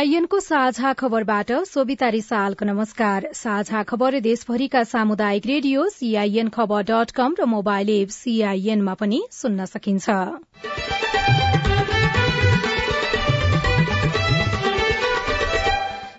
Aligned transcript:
सीआईएनको 0.00 0.38
साझा 0.40 0.92
खबरबाट 0.92 1.50
सोभिता 1.68 2.08
रिसालको 2.08 2.64
नमस्कार। 2.64 3.26
साझा 3.34 3.82
खबर 3.82 4.18
देशभरिका 4.20 4.82
सामुदायिक 4.84 5.46
radio 5.46 5.88
CIN 5.90 6.48
Khabar 6.48 6.82
dot 6.90 7.10
com 7.10 7.34
र 7.40 7.44
मोबाइल 7.46 7.90
एप 7.90 8.08
सीआईएनमा 8.08 8.94
पनि 8.96 9.18
सुन्न 9.30 9.64
सकिन्छ। 9.66 10.08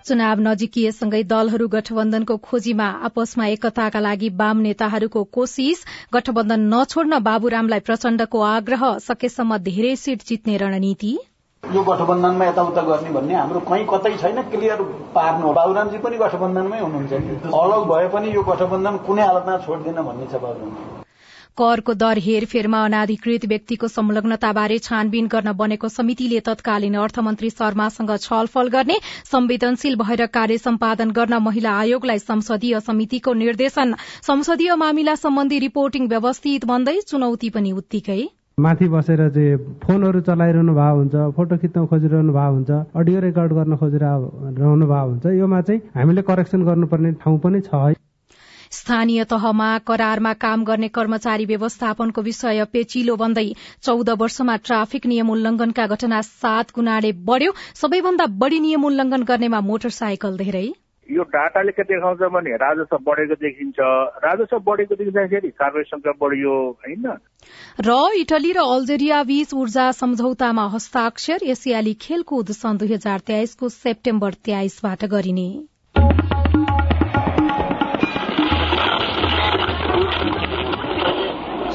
चुनाव 0.05 0.39
नजिकिएसँगै 0.41 1.23
दलहरू 1.25 1.67
गठबन्धनको 1.67 2.37
खोजीमा 2.45 2.91
आपसमा 3.09 3.45
एकताका 3.47 3.99
लागि 3.99 4.29
वाम 4.37 4.61
नेताहरूको 4.61 5.23
कोशिश 5.33 5.83
गठबन्धन 6.13 6.69
नछोड्न 6.69 7.19
बाबुरामलाई 7.23 7.87
प्रचण्डको 7.89 8.45
आग्रह 8.45 8.87
सकेसम्म 9.01 9.57
धेरै 9.65 9.95
सीट 9.95 10.29
जित्ने 10.29 10.57
रणनीति। 10.57 11.17
यो 11.63 11.81
गठबन्धनमा 11.83 12.45
यताउता 12.45 12.81
गर्ने 12.83 13.09
भन्ने 13.15 13.35
हाम्रो 13.35 13.59
कहीँ 13.67 13.85
कतै 13.89 14.11
छैन 14.21 14.41
क्लियर 14.51 14.81
पार्नु 15.15 15.51
बाबुरामजी 15.57 15.97
पनि 16.05 16.17
गठबन्धनमै 16.17 16.79
हुनुहुन्छ। 16.79 17.13
अलग 17.59 17.83
भए 17.91 18.07
पनि 18.15 18.33
यो 18.35 18.41
गठबन्धन 18.47 18.97
कुनै 19.05 19.23
हालतमा 19.23 19.57
छोड्दिन 19.65 20.01
भन्ने 20.07 20.25
छ 20.31 20.41
बाबुरामजी 20.41 20.99
करको 21.61 21.93
दर 22.01 22.17
हेरफेरमा 22.25 22.79
अनाधिकृत 22.85 23.45
व्यक्तिको 23.53 23.87
संलग्नताबारे 23.93 24.79
छानबिन 24.87 25.27
गर्न 25.35 25.53
बनेको 25.61 25.87
समितिले 25.95 26.39
तत्कालीन 26.49 26.99
अर्थमन्त्री 27.03 27.49
शर्मासँग 27.53 28.11
छलफल 28.25 28.73
गर्ने 28.75 28.99
संवेदनशील 29.31 29.95
भएर 30.03 30.25
कार्य 30.35 30.57
सम्पादन 30.65 31.15
गर्न 31.19 31.41
महिला 31.47 31.77
आयोगलाई 31.77 32.25
संसदीय 32.25 32.79
समितिको 32.89 33.33
निर्देशन। 33.45 33.95
संसदीय 34.27 34.75
मामिला 34.83 35.15
सम्बन्धी 35.23 35.59
रिपोर्टिङ 35.67 36.07
व्यवस्थित 36.09 36.69
भन्दै 36.73 36.99
चुनौती 37.07 37.49
पनि 37.57 37.71
उत्तिकै। 37.81 38.21
माथि 38.57 38.87
बसेर 38.89 39.21
चाहिँ 39.29 39.57
फोनहरू 39.83 40.19
चलाइरहनु 40.21 40.73
भएको 40.73 40.97
हुन्छ 40.97 41.15
फोटो 41.35 41.57
खिच्न 41.57 41.85
खोजिरहनु 41.87 42.33
भएको 42.33 42.53
हुन्छ 42.53 42.71
अडियो 42.99 43.19
रेकर्ड 43.21 43.53
गर्न 43.53 43.75
खोजिरहनु 43.77 44.85
भएको 44.85 45.07
हुन्छ 45.09 45.25
योमा 45.39 45.61
चाहिँ 45.61 45.81
हामीले 45.95 46.21
करेक्सन 46.29 46.65
गर्नुपर्ने 46.65 47.11
ठाउँ 47.23 47.39
पनि 47.39 47.61
छ 47.61 47.73
है। 47.73 47.95
स्थानीय 48.71 49.23
तहमा 49.31 49.69
करारमा 49.87 50.33
काम 50.43 50.63
गर्ने 50.65 50.87
कर्मचारी 50.97 51.45
व्यवस्थापनको 51.45 52.21
विषय 52.21 52.63
पेचिलो 52.73 53.15
बन्दै 53.15 53.47
चौध 53.83 54.09
वर्षमा 54.21 54.55
ट्राफिक 54.67 55.05
नियम 55.05 55.31
उल्लंघनका 55.31 55.87
घटना 55.87 56.21
सात 56.21 56.71
गुणाले 56.75 57.11
बढ़्यो। 57.27 57.51
सबैभन्दा 57.81 58.25
बढ़ी 58.43 58.59
नियम 58.59 58.85
उल्लंघन 58.85 59.23
गर्नेमा 59.23 59.59
मोटरसाइकल 59.61 60.37
धेरै। 60.37 60.67
यो 61.11 61.23
डाटाले 61.23 61.71
के 61.71 61.83
देखाउँछ 61.83 62.19
भने 62.33 62.55
राजस्व 62.55 62.97
बढेको 63.03 63.35
देखिन्छ। 63.35 63.75
राजस्व 64.25 64.59
बढेको 64.59 64.95
देखिँदाखेरि 64.95 65.49
कार्य 65.59 65.83
संख्या 65.83 66.13
बढियो 66.21 66.53
होइन? 66.79 67.05
र 67.79 67.97
इटली 68.15 68.51
र 68.51 68.59
अल्जेरिया 68.67 69.23
बीच 69.23 69.53
ऊर्जा 69.53 69.91
सम्झौतामा 69.91 70.65
हस्ताक्षर 70.67 71.43
एसियाली 71.45 71.93
खेलकुद 72.01 72.51
सन् 72.51 72.77
दुई 72.77 72.93
हजार 72.93 73.19
तेइसको 73.27 73.69
सेप्टेम्बर 73.69 74.33
तेइसबाट 74.45 75.05
गरिने। 75.05 75.49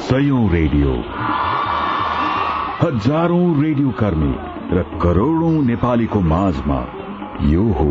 सयौं 0.00 0.44
रेडियो। 0.52 0.92
हजारौं 2.80 3.46
रेडियो 3.62 3.90
कर्मी 4.00 4.34
र 4.72 4.82
करोड़ौं 5.02 5.56
नेपालीको 5.66 6.20
माझमा 6.20 6.80
यो 7.50 7.64
हो 7.72 7.90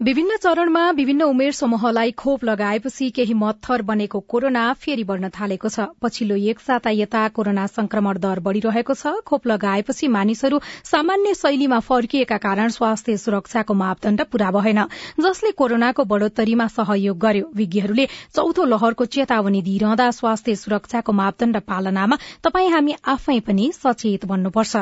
विभिन्न 0.00 0.36
चरणमा 0.36 0.90
विभिन्न 0.90 1.22
उमेर 1.22 1.52
समूहलाई 1.52 2.10
खोप 2.10 2.44
लगाएपछि 2.44 3.08
केही 3.10 3.34
मत्थर 3.34 3.82
बनेको 3.82 4.20
कोरोना 4.24 4.62
फेरि 4.74 5.02
बढ़न 5.04 5.28
थालेको 5.28 5.68
छ। 5.68 5.84
पछिल्लो 6.00 6.36
एक 6.50 6.60
साता 6.60 6.90
यता 6.90 7.28
कोरोना 7.28 7.66
संक्रमण 7.66 8.18
दर 8.18 8.40
बढ़िरहेको 8.40 8.94
छ। 8.94 9.12
खोप 9.28 9.46
लगाएपछि 9.46 10.08
मानिसहरू 10.08 10.60
सामान्य 10.84 11.34
शैलीमा 11.34 11.80
फर्किएका 11.84 12.36
कारण 12.40 12.68
स्वास्थ्य 12.70 13.16
सुरक्षाको 13.16 13.74
मापदण्ड 13.74 14.24
पूरा 14.32 14.50
भएन 14.50 14.80
जसले 15.20 15.50
कोरोनाको 15.52 16.04
बढ़ोत्तरीमा 16.04 16.66
सहयोग 16.70 17.18
गर्यो। 17.18 17.50
विज्ञहरूले 17.54 18.06
चौथो 18.34 18.64
लहरको 18.72 19.04
चेतावनी 19.16 19.60
दिइरहँदा 19.62 20.10
स्वास्थ्य 20.20 20.54
सुरक्षाको 20.56 21.12
मापदण्ड 21.12 21.60
पालनामा 21.68 22.16
तपाई 22.40 22.72
हामी 22.72 22.96
आफै 23.06 23.38
पनि 23.44 23.68
सचेत 23.76 24.24
बन्नुपर्छ। 24.24 24.74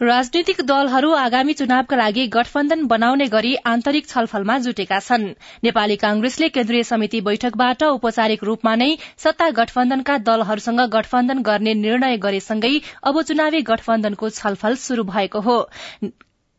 राजनीतिक 0.00 0.60
दलहरू 0.60 1.10
आगामी 1.16 1.52
चुनावका 1.52 1.96
लागि 1.96 2.26
गठबन्धन 2.28 2.82
बनाउने 2.86 3.26
गरी 3.26 3.54
आन्तरिक 3.66 4.08
छलफलमा 4.08 4.56
जुटेका 4.58 4.98
छन्। 5.00 5.24
नेपाली 5.64 5.96
कांग्रेसले 5.96 6.48
केन्द्रीय 6.48 6.82
समिति 6.82 7.20
बैठकबाट 7.22 7.82
औपचारिक 7.84 8.44
रूपमा 8.44 8.74
नै 8.76 8.90
सत्ता 9.16 9.48
गठबन्धनका 9.56 10.18
दलहरूसँग 10.20 10.80
गठबन्धन 10.92 11.42
गर्ने 11.42 11.74
निर्णय 11.76 12.16
गरेसँगै 12.18 12.74
अब 13.02 13.22
चुनावी 13.22 13.62
गठबन्धनको 13.64 14.30
छलफल 14.36 14.74
शुरू 14.84 15.04
भएको 15.08 15.40
हो। 15.40 15.58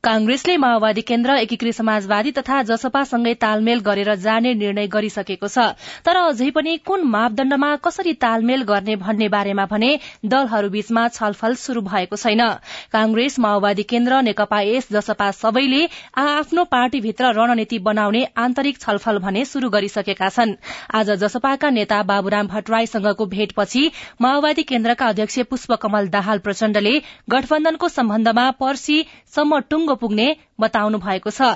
कांग्रेसले 0.07 0.55
माओवादी 0.57 1.01
केन्द्र 1.01 1.33
एकीकृत 1.35 1.75
समाजवादी 1.75 2.31
तथा 2.31 2.61
जसपासँगै 2.63 3.33
तालमेल 3.35 3.79
गरेर 3.85 4.13
जाने 4.17 4.53
निर्णय 4.53 4.87
गरिसकेको 4.87 5.47
छ। 5.47 5.65
तर 6.05 6.15
अझै 6.17 6.49
पनि 6.55 6.75
कुन 6.87 7.01
मापदण्डमा 7.05 7.71
कसरी 7.83 8.13
तालमेल 8.15 8.63
गर्ने 8.63 8.95
भन्ने 8.95 9.27
बारेमा 9.27 9.65
भने 9.67 9.89
दलहरूबीचमा 10.25 11.03
छलफल 11.09 11.55
शुरू 11.59 11.81
भएको 11.83 12.15
छैन। 12.15 12.43
कांग्रेस 12.87 13.35
माओवादी 13.39 13.83
केन्द्र 13.83 14.21
नेकपा 14.21 14.59
एस 14.69 14.87
जसपा 14.91 15.27
सबैले 15.33 15.81
आ 16.15 16.25
आफ्नो 16.37 16.63
पार्टीभित्र 16.71 17.33
रणनीति 17.35 17.79
बनाउने 17.89 18.23
आन्तरिक 18.37 18.79
छलफल 18.79 19.19
भने 19.19 19.43
शुरू 19.45 19.69
गरिसकेका 19.69 20.29
छन्। 20.29 20.55
आज 20.93 21.11
जसपाका 21.19 21.69
नेता 21.71 21.99
बाबुराम 22.05 22.47
भट्टराईसँगको 22.47 23.25
भेटपछि 23.27 23.83
माओवादी 24.21 24.63
केन्द्रका 24.71 25.07
अध्यक्ष 25.09 25.39
पुष्पकमल 25.51 26.07
दाहाल 26.15 26.39
प्रचण्डले 26.47 26.97
गठबन्धनको 27.29 27.89
सम्बन्धमा 27.91 28.49
पर्सीसम्म 28.63 29.59
टुंगो 29.69 29.95
पुग्ने 29.97 30.27
बताउनु 30.59 30.97
भएको 30.99 31.31
छ। 31.31 31.51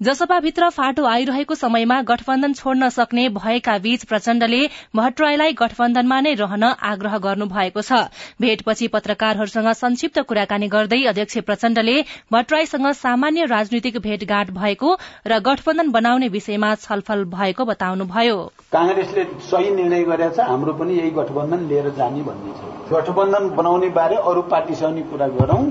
जसपाभित्र 0.00 0.68
फाटो 0.70 1.04
आइरहेको 1.06 1.54
समयमा 1.54 2.00
गठबन्धन 2.02 2.52
छोड्न 2.52 2.88
सक्ने 2.88 3.28
भएका 3.28 3.76
बीच 3.78 4.04
प्रचण्डले 4.04 4.58
भट्टराईलाई 4.96 5.52
गठबन्धनमा 5.52 6.18
नै 6.20 6.32
रहन 6.34 6.64
आग्रह 6.84 7.16
गर्नु 7.18 7.46
भएको 7.46 7.80
छ। 7.80 8.00
भेटपछि 8.36 8.88
पत्रकारहरूसँग 8.88 9.68
संक्षिप्त 9.74 10.20
कुराकानी 10.28 10.68
गर्दै 10.68 11.00
अध्यक्ष 11.06 11.38
प्रचण्डले 11.46 11.96
भट्टराईसँग 12.32 12.90
सामान्य 12.94 13.44
राजनीतिक 13.46 13.96
भेटघाट 13.98 14.50
भएको 14.52 14.92
र 15.26 15.38
गठबन्धन 15.40 15.90
बनाउने 15.90 16.28
विषयमा 16.28 16.74
छलफल 16.76 17.24
भएको 17.32 17.64
बताउनुभयो। 17.64 18.36
कांग्रेसले 18.72 19.24
सही 19.48 19.70
निर्णय 19.74 20.04
गरेछ 20.04 20.40
हाम्रो 20.42 20.72
पनि 20.76 20.98
यही 20.98 21.10
गठबन्धन 21.16 21.66
लिएर 21.68 21.88
जाने 21.96 22.22
भन्ने 22.28 22.52
छ। 22.52 22.92
गठबन्धन 22.92 23.48
बनाउने 23.56 23.88
बारे 23.96 24.16
अरू 24.28 24.42
पार्टीसँग 24.52 25.00
कुरा 25.10 25.26
गरौं। 25.40 25.64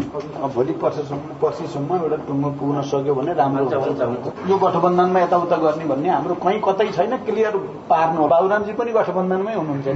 भोलि 0.49 0.73
पर्सिसम्म 0.81 2.01
एउटा 2.01 2.17
टुङ्गो 2.25 2.49
पुग्न 2.59 2.81
सक्यो 2.89 3.13
भने 3.15 3.33
राम्रो 3.35 4.13
यो 4.49 4.57
गठबन्धनमा 4.57 5.19
यताउता 5.19 5.57
गर्ने 5.63 5.85
भन्ने 5.91 6.09
हाम्रो 6.09 6.35
कहीँ 6.45 6.59
कतै 6.67 6.87
छैन 6.97 7.13
क्लियर 7.25 7.55
पार्नु 7.89 8.27
बाबुरामजी 8.33 8.73
पनि 8.79 8.91
गठबन्धनमै 8.99 9.53
हुनुहुन्छ 9.59 9.87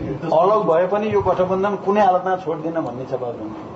अलग 0.41 0.61
भए 0.69 0.85
पनि 0.93 1.07
यो 1.13 1.21
गठबन्धन 1.29 1.75
कुनै 1.85 2.01
हालतमा 2.07 2.35
छोड्दिन 2.45 2.77
भन्ने 2.87 3.05
छ 3.11 3.13
बाबुरामजी। 3.23 3.68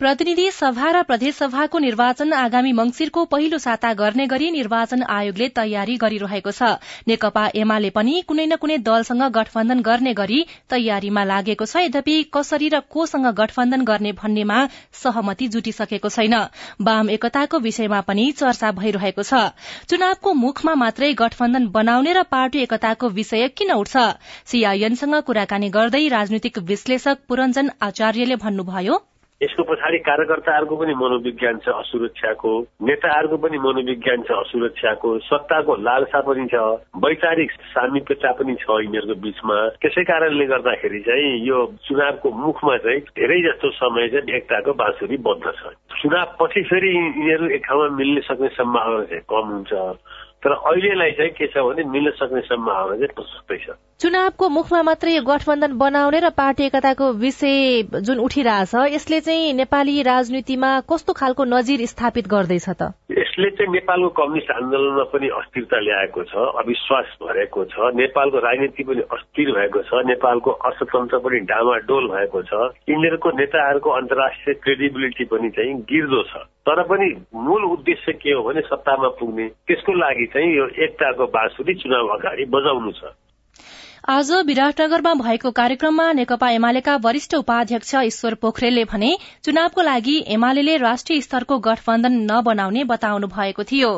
प्रतिनिधि 0.00 0.50
सभा 0.50 0.88
र 0.90 1.02
प्रदेशसभाको 1.02 1.78
निर्वाचन 1.78 2.32
आगामी 2.34 2.70
मंगिरको 2.72 3.24
पहिलो 3.24 3.58
साता 3.58 3.92
गर्ने 3.94 4.26
गरी 4.26 4.50
निर्वाचन 4.50 5.02
आयोगले 5.08 5.48
तयारी 5.48 5.96
गरिरहेको 5.96 6.50
छ। 6.50 6.70
नेकपा 7.08 7.44
एमाले 7.54 7.90
पनि 7.90 8.14
कुनै 8.26 8.46
न 8.46 8.56
कुनै 8.56 8.78
दलसँग 8.88 9.22
गठबन्धन 9.36 9.80
गर्ने 9.80 10.14
गरी 10.14 10.40
तयारीमा 10.70 11.24
लागेको 11.24 11.66
छ। 11.66 11.84
यद्यपि 11.84 12.16
कसरी 12.34 12.68
र 12.68 12.80
कोसँग 12.90 13.30
गठबन्धन 13.34 13.84
गर्ने 13.84 14.12
भन्नेमा 14.18 14.58
सहमति 15.04 15.48
जुटिसकेको 15.54 16.08
छैन। 16.10 16.36
वाम 16.82 17.10
एकताको 17.10 17.62
विषयमा 17.62 18.00
पनि 18.10 18.26
चर्चा 18.34 18.74
भइरहेको 18.82 19.22
छ। 19.22 19.46
चुनावको 19.86 20.34
मुखमा 20.34 20.74
मात्रै 20.74 21.14
गठबन्धन 21.14 21.70
बनाउने 21.70 22.18
र 22.18 22.26
पार्टी 22.28 22.66
एकताको 22.66 23.14
विषय 23.14 23.48
किन 23.54 23.72
उठ्छ? 23.72 23.96
सीआईएनसँग 24.44 25.22
कुराकानी 25.22 25.70
गर्दै 25.70 26.06
राजनीतिक 26.10 26.58
विश्लेषक 26.66 27.26
पुरञ्जन 27.28 27.74
आचार्यले 27.80 28.42
भन्नुभयो 28.42 29.02
यसको 29.44 29.62
पछाडि 29.62 29.98
कार्यकर्ताहरूको 30.08 30.76
पनि 30.76 30.94
मनोविज्ञान 30.94 31.58
छ 31.64 31.68
असुरक्षाको 31.68 32.52
नेताहरूको 32.88 33.36
पनि 33.36 33.58
मनोविज्ञान 33.58 34.22
छ 34.22 34.30
असुरक्षाको 34.40 35.18
सत्ताको 35.28 35.76
लालसा 35.84 36.20
पनि 36.20 36.46
छ 36.54 36.62
वैचारिक 37.04 37.50
सामिप्यता 37.74 38.32
पनि 38.40 38.54
छ 38.54 38.66
यिनीहरूको 38.80 39.20
बिचमा। 39.20 39.56
त्यसै 39.82 40.04
कारणले 40.04 40.46
गर्दाखेरि 40.46 41.00
चाहिँ 41.00 41.30
यो 41.46 41.58
चुनावको 41.86 42.30
मुखमा 42.30 42.76
चाहिँ 42.84 43.00
धेरै 43.18 43.40
जस्तो 43.42 43.70
समय 43.70 44.08
चाहिँ 44.08 44.36
एकताको 44.36 44.72
बाँसुरी 44.72 45.16
बद्ध 45.28 45.44
छ। 45.44 45.74
चुनाव 46.02 46.36
पछि 46.40 46.62
फेरि 46.70 46.90
यिनीहरू 46.96 47.48
एक 47.56 47.64
ठाउँमा 47.66 47.88
मिल्न 47.96 48.20
सक्ने 48.20 48.48
सम्भावना 48.48 49.04
चाहिँ 49.04 49.24
कम 49.30 49.46
हुन्छ। 49.52 49.72
तर 50.44 50.52
अहिलेलाई 50.52 51.10
चाहिँ 51.18 51.30
के 51.30 51.46
छ 51.46 51.64
भने 51.66 51.82
मिल्न 51.90 52.10
सक्ने 52.20 52.40
सम्भावना 52.46 52.96
चाहिँ 52.96 53.14
प्रशस्तै 53.16 53.58
छ 53.64 53.76
चुनावको 54.02 54.48
मुखमा 54.48 54.82
मात्रै 54.82 55.18
गठबन्धन 55.26 55.72
बनाउने 55.78 56.20
र 56.20 56.30
पार्टी 56.36 56.64
एकताको 56.64 57.12
विषय 57.20 58.00
जुन 58.06 58.18
उठिरहेछ 58.18 58.74
यसले 58.94 59.20
चाहिँ 59.20 59.52
नेपाली 59.54 60.02
राजनीतिमा 60.02 60.70
कस्तो 60.90 61.12
खालको 61.12 61.44
नजिर 61.44 61.86
स्थापित 61.86 62.28
गर्दैछ 62.28 62.68
त? 62.68 62.92
यसले 63.10 63.50
चाहिँ 63.50 63.72
नेपालको 63.72 64.08
कम्युनिस्ट 64.18 64.50
आन्दोलनमा 64.50 65.04
पनि 65.14 65.28
अस्थिरता 65.38 65.80
ल्याएको 65.80 66.24
छ 66.24 66.34
अविश्वास 66.62 67.16
भरेको 67.22 67.64
छ 67.64 67.92
नेपालको 68.02 68.38
राजनीति 68.46 68.82
पनि 68.90 69.02
अस्थिर 69.16 69.52
भएको 69.58 69.82
छ 69.88 70.02
नेपालको 70.10 70.50
अर्थतन्त्र 70.70 71.18
पनि 71.24 71.38
डामाडोल 71.52 72.08
भएको 72.14 72.42
छ। 72.42 72.52
यिनीहरूको 72.90 73.30
नेताहरूको 73.38 73.90
अन्तर्राष्ट्रिय 74.00 74.60
क्रेडिबिलिटी 74.64 75.24
पनि 75.32 75.50
चाहिँ 75.50 75.74
गिर्दो 75.92 76.22
छ। 76.22 76.44
तर 76.66 76.82
पनि 76.82 77.08
मूल 77.34 77.64
उद्देश्य 77.64 78.12
के 78.12 78.32
हो 78.32 78.42
भने 78.42 78.60
सत्तामा 78.60 79.08
पुग्ने 79.18 79.48
त्यसको 79.68 79.92
लागि 79.92 80.26
चाहिँ 80.26 80.54
यो 80.56 80.66
एकताको 80.84 81.26
बाँसुरी 81.34 81.74
चुनाव 81.74 82.08
अगाडि 82.14 82.44
बजाउनु 82.54 82.92
छ। 82.92 83.12
आज 84.08 84.30
विराटनगरमा 84.46 85.12
भएको 85.14 85.50
कार्यक्रममा 85.50 86.06
नेकपा 86.12 86.50
एमालेका 86.50 86.96
वरिष्ठ 87.04 87.34
उपाध्यक्ष 87.34 87.94
ईश्वर 88.04 88.34
पोखरेलले 88.40 88.84
भने 88.84 89.10
चुनावको 89.44 89.82
लागि 89.82 90.16
एमाले 90.28 90.76
राष्ट्रिय 90.76 91.20
स्तरको 91.20 91.58
गठबन्धन 91.68 92.20
नबनाउने 92.32 92.84
बताउनु 92.84 93.26
भएको 93.26 93.64
थियो। 93.64 93.92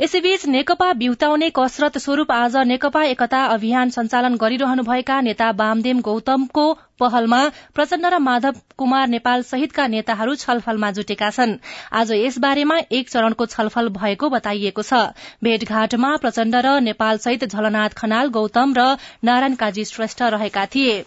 यसैबीच 0.00 0.46
नेकपा 0.46 0.92
बिउताउने 0.92 1.50
कसरत 1.50 1.98
स्वरूप 1.98 2.30
आज 2.32 2.56
नेकपा 2.66 3.02
एकता 3.04 3.44
अभियान 3.54 3.90
सञ्चालन 3.90 4.36
गरिरहनुभएका 4.36 5.20
नेता 5.20 5.50
वामदेव 5.58 6.00
गौतमको 6.00 6.66
पहलमा 7.00 7.40
प्रचण्ड 7.74 8.06
र 8.06 8.18
माधव 8.18 8.60
कुमार 8.76 9.08
नेपाल 9.08 9.42
सहितका 9.42 9.86
नेताहरू 9.86 10.34
छलफलमा 10.34 10.90
जुटेका 10.90 11.30
छन्। 11.30 11.56
आज 11.92 12.12
यसबारेमा 12.12 12.78
एक 12.92 13.10
चरणको 13.10 13.46
छलफल 13.46 13.88
भएको 13.96 14.28
बताइएको 14.28 14.82
छ। 14.82 15.02
भेटघाटमा 15.44 16.16
प्रचण्ड 16.16 16.56
र 16.66 16.78
नेपाल 16.80 17.18
सहित 17.18 17.44
झलनाथ 17.48 17.96
खनाल 17.96 18.28
गौतम 18.30 18.74
र 18.76 18.88
नारायण 19.24 19.54
काजी 19.54 19.84
श्रेष्ठ 19.84 20.22
रहेका 20.36 20.66
थिए। 20.66 21.04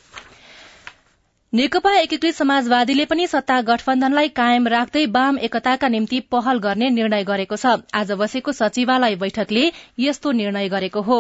नेकपा 1.54 1.90
एकीकृत 1.96 2.34
समाजवादीले 2.34 3.04
पनि 3.06 3.26
सत्ता 3.28 3.58
गठबन्धनलाई 3.62 4.30
कायम 4.30 4.68
राख्दै 4.68 5.04
वाम 5.18 5.38
एकताका 5.40 5.88
निम्ति 5.88 6.20
पहल 6.32 6.60
गर्ने 6.60 6.90
निर्णय 6.90 7.24
गरेको 7.24 7.56
छ। 7.56 7.76
आज 7.94 8.12
बसेको 8.18 8.52
सचिवालय 8.54 9.16
बैठकले 9.18 9.70
यस्तो 10.00 10.32
निर्णय 10.34 10.70
गरेको 10.70 11.02
हो। 11.04 11.20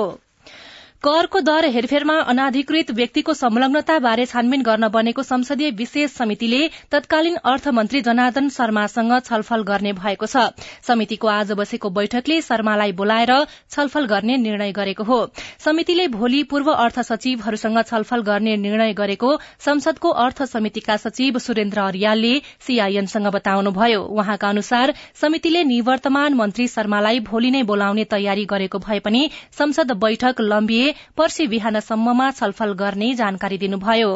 करको 1.04 1.40
दर 1.42 1.66
हेरफेरमा 1.68 2.14
अनाधिकृत 2.32 2.92
व्यक्तिको 2.98 3.34
संलग्नताबारे 3.36 4.26
छानबिन 4.26 4.62
गर्न 4.64 4.88
बनेको 4.90 5.24
संसदीय 5.24 5.70
विशेष 5.76 6.12
समितिले 6.12 6.60
तत्कालीन 6.92 7.36
अर्थमन्त्री 7.46 8.02
जनार्दन 8.02 8.48
शर्मासँग 8.50 9.12
छलफल 9.22 9.64
गर्ने 9.64 9.92
भएको 9.94 10.26
छ। 10.26 10.44
समितिको 10.88 11.28
आज 11.30 11.52
बसेको 11.54 11.90
बैठकले 11.90 12.40
शर्मालाई 12.44 12.92
बोलाएर 12.94 13.34
छलफल 13.72 14.06
गर्ने 14.06 14.38
निर्णय 14.38 14.72
गरेको 14.72 15.04
हो। 15.04 15.18
समितिले 15.60 16.08
भोलि 16.14 16.42
पूर्व 16.46 16.72
अर्थ 16.76 17.00
सचिवहरूसँग 17.02 17.82
छलफल 17.84 18.22
गर्ने 18.24 18.56
निर्णय 18.60 18.94
गरेको 18.94 19.34
संसदको 19.60 20.10
अर्थ 20.28 20.42
समितिका 20.54 20.98
सचिव 20.98 21.40
सुरेन्द्र 21.40 21.82
अरियालले 21.82 22.34
सीआईएनसँग 22.62 23.28
बताउनुभयो। 23.34 24.00
उहाँका 24.16 24.50
अनुसार 24.50 24.94
समितिले 25.22 25.64
निवर्तमान 25.66 26.34
मन्त्री 26.36 26.68
शर्मालाई 26.70 27.20
भोलि 27.28 27.52
नै 27.52 27.64
बोलाउने 27.66 28.10
तयारी 28.10 28.50
गरेको 28.56 28.84
भए 28.88 29.00
पनि 29.02 29.30
संसद 29.60 29.92
बैठक 30.00 30.42
लम्बिए 30.54 30.92
पर्सि 31.18 31.48
बिहानसम्ममा 31.48 32.32
छलफल 32.32 32.74
गर्ने 32.74 33.14
जानकारी 33.16 33.58
दिनुभयो। 33.58 34.14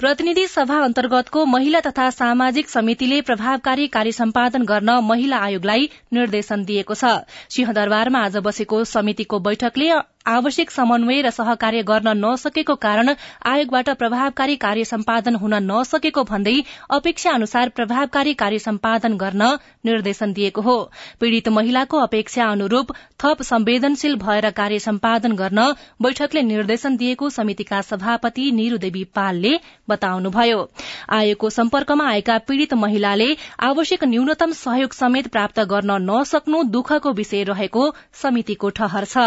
प्रतिनिधि 0.00 0.46
सभा 0.46 0.76
अन्तर्गतको 0.80 1.44
महिला 1.46 1.80
तथा 1.80 2.08
सामाजिक 2.10 2.68
समितिले 2.68 3.20
प्रभावकारी 3.20 3.86
कार्य 3.88 4.12
सम्पादन 4.12 4.62
गर्न 4.64 4.90
महिला 5.02 5.38
आयोगलाई 5.38 5.90
निर्देशन 6.12 6.64
दिएको 6.64 6.94
छ। 6.94 7.10
सिंहदरबारमा 7.48 8.22
आज 8.24 8.36
बसेको 8.36 8.84
समितिको 8.84 9.38
बैठकले 9.38 9.90
आवश्यक 10.26 10.70
समन्वय 10.70 11.20
र 11.22 11.30
सहकार्य 11.30 11.82
गर्न 11.82 12.08
नसकेको 12.16 12.74
कारण 12.76 13.08
आयोगबाट 13.46 13.88
प्रभावकारी 13.98 14.56
कार्य 14.56 14.84
सम्पादन 14.84 15.34
हुन 15.34 15.54
नसकेको 15.62 16.24
भन्दै 16.24 16.54
अपेक्षा 16.90 17.30
अनुसार 17.30 17.68
प्रभावकारी 17.70 18.34
कार्य 18.34 18.58
सम्पादन 18.58 19.16
गर्न 19.16 19.48
निर्देशन 19.84 20.32
दिएको 20.32 20.60
हो। 20.60 20.76
पीड़ित 21.20 21.48
महिलाको 21.48 21.98
अपेक्षा 21.98 22.46
अनुरूप 22.48 22.92
थप 23.20 23.42
संवेदनशील 23.42 24.16
भएर 24.16 24.50
कार्य 24.50 24.78
सम्पादन 24.78 25.36
गर्न 25.36 25.66
बैठकले 26.02 26.42
निर्देशन 26.42 26.96
दिएको 26.96 27.30
समितिका 27.30 27.80
सभापति 27.82 28.50
निरूदेवी 28.52 29.04
पालले 29.14 29.54
बताउनुभयो। 29.88 30.68
आयोगको 31.10 31.50
सम्पर्कमा 31.50 32.08
आएका 32.08 32.38
पीड़ित 32.48 32.74
महिलाले 32.74 33.36
आवश्यक 33.60 34.04
न्यूनतम 34.04 34.52
सहयोग 34.58 34.92
समेत 34.94 35.28
प्राप्त 35.28 35.60
गर्न 35.72 35.96
नसक्नु 36.10 36.62
दुःखको 36.76 37.12
विषय 37.12 37.42
रहेको 37.44 37.92
समितिको 38.22 38.70
ठहर 38.70 39.04
छ। 39.06 39.26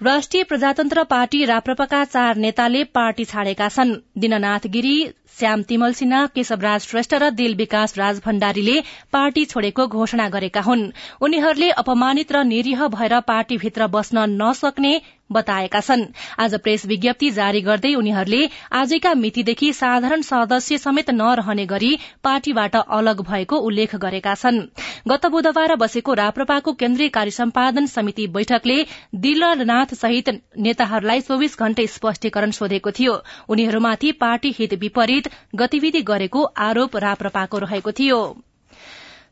राष्ट्रिय 0.00 0.42
प्रजातन्त्र 0.44 1.02
पार्टी 1.04 1.44
राप्रपाका 1.44 2.04
चार 2.04 2.36
नेताले 2.36 2.82
पार्टी 2.94 3.24
छाडेका 3.24 3.68
छन्। 3.68 3.92
दिननाथ 4.18 4.66
गिरी 4.66 4.96
श्याम 5.34 5.62
तिमल 5.62 5.92
सिन्हा 5.92 6.26
केशवराज 6.26 6.80
श्रेष्ठ 6.82 7.14
र 7.14 7.30
दिल 7.30 7.54
विकास 7.54 7.96
राज 7.98 8.20
भण्डारीले 8.24 8.80
पार्टी 9.12 9.44
छोडेको 9.44 9.86
घोषणा 9.86 10.28
गरेका 10.28 10.60
हुन्। 10.60 10.90
उनीहरूले 11.20 11.70
अपमानित 11.70 12.32
र 12.32 12.44
निरीह 12.44 12.86
भएर 12.88 13.20
पार्टीभित्र 13.20 13.86
बस्न 13.88 14.24
नसक्ने 14.42 15.00
बताएका 15.32 15.80
छन्। 15.80 16.04
आज 16.38 16.54
प्रेस 16.54 16.84
विज्ञप्ति 16.86 17.30
जारी 17.30 17.60
गर्दै 17.60 17.92
उनीहरूले 17.94 18.48
आजका 18.72 19.14
मितिदेखि 19.14 19.72
साधारण 19.72 20.22
सदस्य 20.22 20.78
समेत 20.78 21.10
नरहने 21.10 21.66
गरी 21.66 21.98
पार्टीबाट 22.24 22.76
अलग 22.76 23.20
भएको 23.22 23.56
उल्लेख 23.58 23.94
गरेका 23.96 24.34
छन्। 24.34 24.60
गत 25.08 25.26
बुधबार 25.26 25.74
बसेको 25.76 26.14
राप्रपाको 26.14 26.72
केन्द्रीय 26.74 27.08
कार्य 27.08 27.30
सम्पादन 27.32 27.86
समिति 27.86 28.26
बैठकले 28.28 28.78
दिलनाथ 29.16 29.94
सहित 29.94 30.30
नेताहरूलाई 30.58 31.20
चौविस 31.20 31.58
घण्टे 31.58 31.86
स्पष्टीकरण 31.86 32.50
सोधेको 32.52 32.90
थियो। 32.90 33.20
उनीहरूमाथि 33.48 34.12
पार्टी 34.12 34.54
हित 34.58 34.74
विपरीत 34.74 35.15
गतिविधि 35.54 36.02
गरेको 36.02 36.42
आरोप 36.42 36.96
राप्रपाको 36.96 37.58
रहेको 37.58 37.92
थियो। 37.92 38.36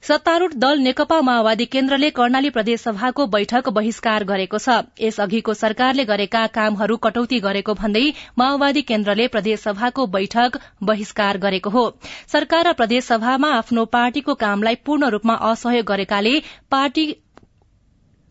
सत्तारूढ़ 0.03 0.55
दल 0.55 0.79
नेकपा 0.79 1.21
माओवादी 1.21 1.65
केन्द्रले 1.65 2.11
कर्णाली 2.11 2.51
प्रदेशसभाको 2.51 3.27
बैठक 3.27 3.69
बहिष्कार 3.69 4.25
गरेको 4.25 4.59
छ। 4.59 4.69
यसअघिको 5.01 5.55
सरकारले 5.55 6.05
गरेका 6.05 6.47
कामहरू 6.47 6.97
कटौती 6.97 7.41
गरेको 7.41 7.75
भन्दै 7.75 8.05
माओवादी 8.39 8.83
केन्द्रले 8.83 9.27
प्रदेशसभाको 9.29 10.07
बैठक 10.07 10.61
बहिष्कार 10.83 11.39
गरेको 11.39 11.71
हो। 11.71 11.89
सरकार 12.29 12.69
र 12.69 12.73
प्रदेशसभामा 12.73 13.53
आफ्नो 13.55 13.85
पार्टीको 13.85 14.35
कामलाई 14.35 14.75
पूर्ण 14.85 15.09
रूपमा 15.09 15.35
असहयोग 15.35 15.87
गरेकाले 15.87 16.39
पार्टी 16.71 17.07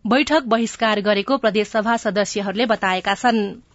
बैठक 0.05 0.43
बहिष्कार 0.47 1.01
गरेको 1.01 1.37
प्रदेशसभा 1.37 1.97
सदस्यहरूले 1.97 2.65
बताएका 2.65 3.13
छनृ। 3.15 3.72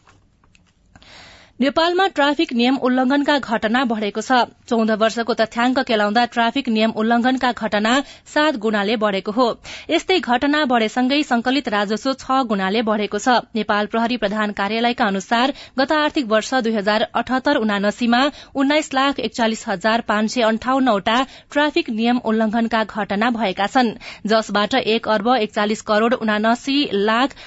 नेपालमा 1.60 2.06
ट्राफिक 2.08 2.52
नियम 2.52 2.76
उल्लंघनका 2.78 3.36
घटना 3.38 3.80
बढ़ेको 3.84 4.22
छ। 4.22 4.36
चौध 4.70 4.90
वर्षको 4.98 5.34
तथ्याङ्क 5.34 5.78
केलाउँदा 5.86 6.24
ट्राफिक 6.34 6.68
नियम 6.68 6.92
उल्लंघनका 6.96 7.50
घटना 7.52 7.94
सात 8.34 8.56
गुणाले 8.56 8.96
बढ़ेको 8.96 9.32
हो। 9.32 9.46
यस्तै 9.90 10.18
घटना 10.20 10.64
बढ़ेसँगै 10.64 11.18
संकलित 11.22 11.68
राजस्व 11.68 12.12
छ 12.12 12.38
गुणाले 12.52 12.82
बढ़ेको 12.82 13.18
छ। 13.18 13.34
नेपाल 13.58 13.86
प्रहरी 13.86 14.16
प्रधान 14.18 14.52
कार्यालयका 14.60 15.06
अनुसार 15.06 15.54
गत 15.78 15.92
आर्थिक 15.94 16.26
वर्ष 16.28 16.54
दुई 16.60 16.76
हजार 16.76 17.06
अठहत्तर 17.14 17.56
उनासीमा 17.58 18.22
उन्नाइस 18.54 18.94
लाख 18.94 19.20
एकचालिस 19.20 19.68
हजार 19.68 20.06
पाँच 20.06 20.30
सय 20.30 20.46
अन्ठाउन्नवटा 20.52 21.18
ट्राफिक 21.50 21.90
नियम 21.90 22.22
उल्लंघनका 22.24 22.84
घटना 22.86 23.30
भएका 23.32 23.66
छन्। 23.66 23.94
जसबाट 24.26 24.74
एक 24.86 25.08
अर्ब 25.10 25.34
एकचालिस 25.36 25.82
करोड़ 25.90 26.14
उनासी 26.14 26.78
लाख 26.94 27.38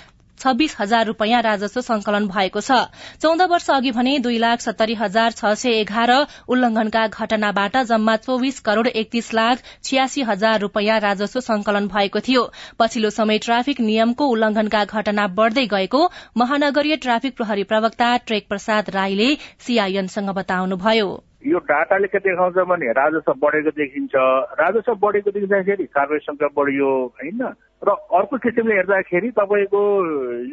छब्बीस 0.41 0.75
हजार 0.79 1.05
रूपियाँ 1.05 1.41
राजस्व 1.41 1.81
संकलन 1.81 2.27
भएको 2.27 2.61
छ। 2.61 2.77
चौध 3.21 3.41
वर्ष 3.51 3.69
अघि 3.71 3.91
भने 3.91 4.17
दुई 4.19 4.37
लाख 4.39 4.59
सत्तरी 4.61 4.93
हजार 4.95 5.31
छ 5.33 5.53
सय 5.55 5.79
एघार 5.79 6.11
उल्लंघनका 6.47 7.07
घटनाबाट 7.07 7.77
जम्मा 7.87 8.15
चौविस 8.17 8.59
करोड़ 8.59 8.87
एकतीस 8.87 9.33
लाख 9.33 9.63
छियासी 9.83 10.21
हजार 10.23 10.59
रूपियाँ 10.59 10.99
राजस्व 10.99 11.39
संकलन 11.41 11.87
भएको 11.87 12.19
थियो। 12.19 12.43
पछिल्लो 12.79 13.09
समय 13.11 13.39
ट्राफिक 13.39 13.79
नियमको 13.81 14.27
उल्लंघनका 14.27 14.83
घटना 14.85 15.27
बढ़दै 15.37 15.65
गएको 15.67 16.01
महानगरीय 16.37 16.95
ट्राफिक 16.97 17.37
प्रहरी 17.37 17.63
प्रवक्ता 17.63 18.15
ट्रेक 18.27 18.47
प्रसाद 18.49 18.89
राईले 18.89 19.33
सीआईएनसँग 19.59 20.29
बताउनुभयो। 20.35 21.09
यो 21.47 21.59
डाटाले 21.67 22.07
के 22.07 22.19
देखाउँछ 22.19 22.55
भने 22.69 22.91
राजस्व 22.93 23.33
बढेको 23.43 23.71
देखिन्छ। 23.77 24.11
राजस्व 24.59 24.93
बढेको 25.01 25.31
देखिँदाखेरि 25.31 25.85
कारवाही 25.95 26.19
संख्या 26.19 26.47
बढियो 26.57 26.89
होइन? 27.15 27.41
र 27.81 27.89
अर्को 27.89 28.37
किसिमले 28.37 28.75
हेर्दाखेरि 28.75 29.29
तपाईँको 29.31 29.81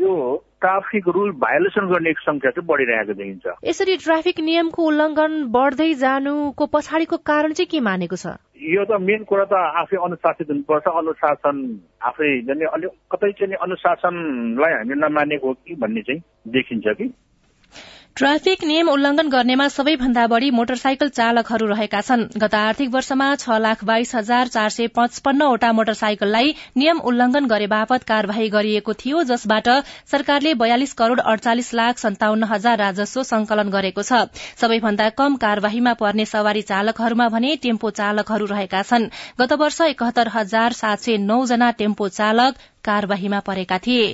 यो 0.01 0.13
ट्राफिक 0.61 1.09
रुल 1.09 1.31
भायोलेसन 1.45 1.87
गर्ने 1.93 2.13
संख्या 2.25 2.51
चाहिँ 2.51 2.67
बढिरहेको 2.67 3.13
देखिन्छ। 3.13 3.47
यसरी 3.69 3.97
ट्राफिक 3.97 4.41
नियमको 4.41 4.87
उल्लङ्घन 4.87 5.33
बढ्दै 5.53 5.93
जानुको 5.95 6.67
पछाडिको 6.67 7.17
कारण 7.31 7.53
चाहिँ 7.53 7.69
के 7.69 7.81
मानेको 7.81 8.17
छ? 8.17 8.27
यो 8.57 8.85
त 8.89 8.97
मेन 9.05 9.25
कुरा 9.29 9.45
त 9.45 9.53
आफै 9.53 9.97
अनुशासित 10.09 10.49
हुनुपर्छ। 10.49 10.87
अनुशासन 10.89 11.57
आफै 12.01 12.29
अलिक 12.49 12.93
कतै 13.13 13.33
चाहिँ 13.37 13.61
अनुशासनलाई 13.61 14.73
हामी 14.73 14.95
नमानेको 14.97 15.47
हो 15.47 15.53
कि 15.53 15.75
भन्ने 15.77 16.03
चाहिँ 16.09 16.21
देखिन्छ 16.49 16.97
कि। 16.97 17.13
ट्राफिक 18.19 18.65
नियम 18.65 18.89
उल्लंघन 18.89 19.29
गर्नेमा 19.31 19.67
सबैभन्दा 19.69 20.27
बढ़ी 20.27 20.51
मोटरसाइकल 20.51 21.09
चालकहरू 21.09 21.67
रहेका 21.67 22.01
छन्। 22.01 22.23
गत 22.37 22.55
आर्थिक 22.61 22.89
वर्षमा 22.95 23.27
छ 23.35 23.59
लाख 23.63 23.85
बाइस 23.91 24.15
हजार 24.15 24.49
चार 24.49 24.71
सय 24.71 24.87
पचपन्नवटा 24.97 25.71
मोटरसाइकललाई 25.73 26.55
नियम 26.77 26.99
उल्लंघन 27.11 27.47
गरे 27.47 27.67
बापत 27.69 28.03
कार्यवाही 28.09 28.49
गरिएको 28.51 28.93
थियो 28.95 29.23
जसबाट 29.23 29.69
सरकारले 30.11 30.55
बयालिस 30.59 30.93
करोड़ 30.99 31.21
अड़चालिस 31.23 31.73
लाख 31.75 31.99
सन्ताउन्न 31.99 32.51
हजार 32.51 32.79
राजस्व 32.79 33.23
संकलन 33.31 33.71
गरेको 33.71 34.03
छ। 34.03 34.27
सबैभन्दा 34.59 35.09
कम 35.15 35.37
कार्यवाहीमा 35.39 35.93
पर्ने 36.03 36.27
सवारी 36.27 36.63
चालकहरूमा 36.73 37.29
भने 37.31 37.55
टेम्पो 37.63 37.91
चालकहरू 38.01 38.51
रहेका 38.55 38.83
छन्। 38.83 39.11
गत 39.41 39.53
वर्ष 39.63 39.81
एकहत्तर 39.87 40.35
हजार 40.35 40.81
सात 40.81 41.07
सय 41.07 41.23
नौ 41.25 41.39
जना 41.47 41.71
टेम्पो 41.79 42.09
चालक 42.19 42.67
कार्यवाहीमा 42.85 43.41
परेका 43.47 43.79
थिए। 43.87 44.11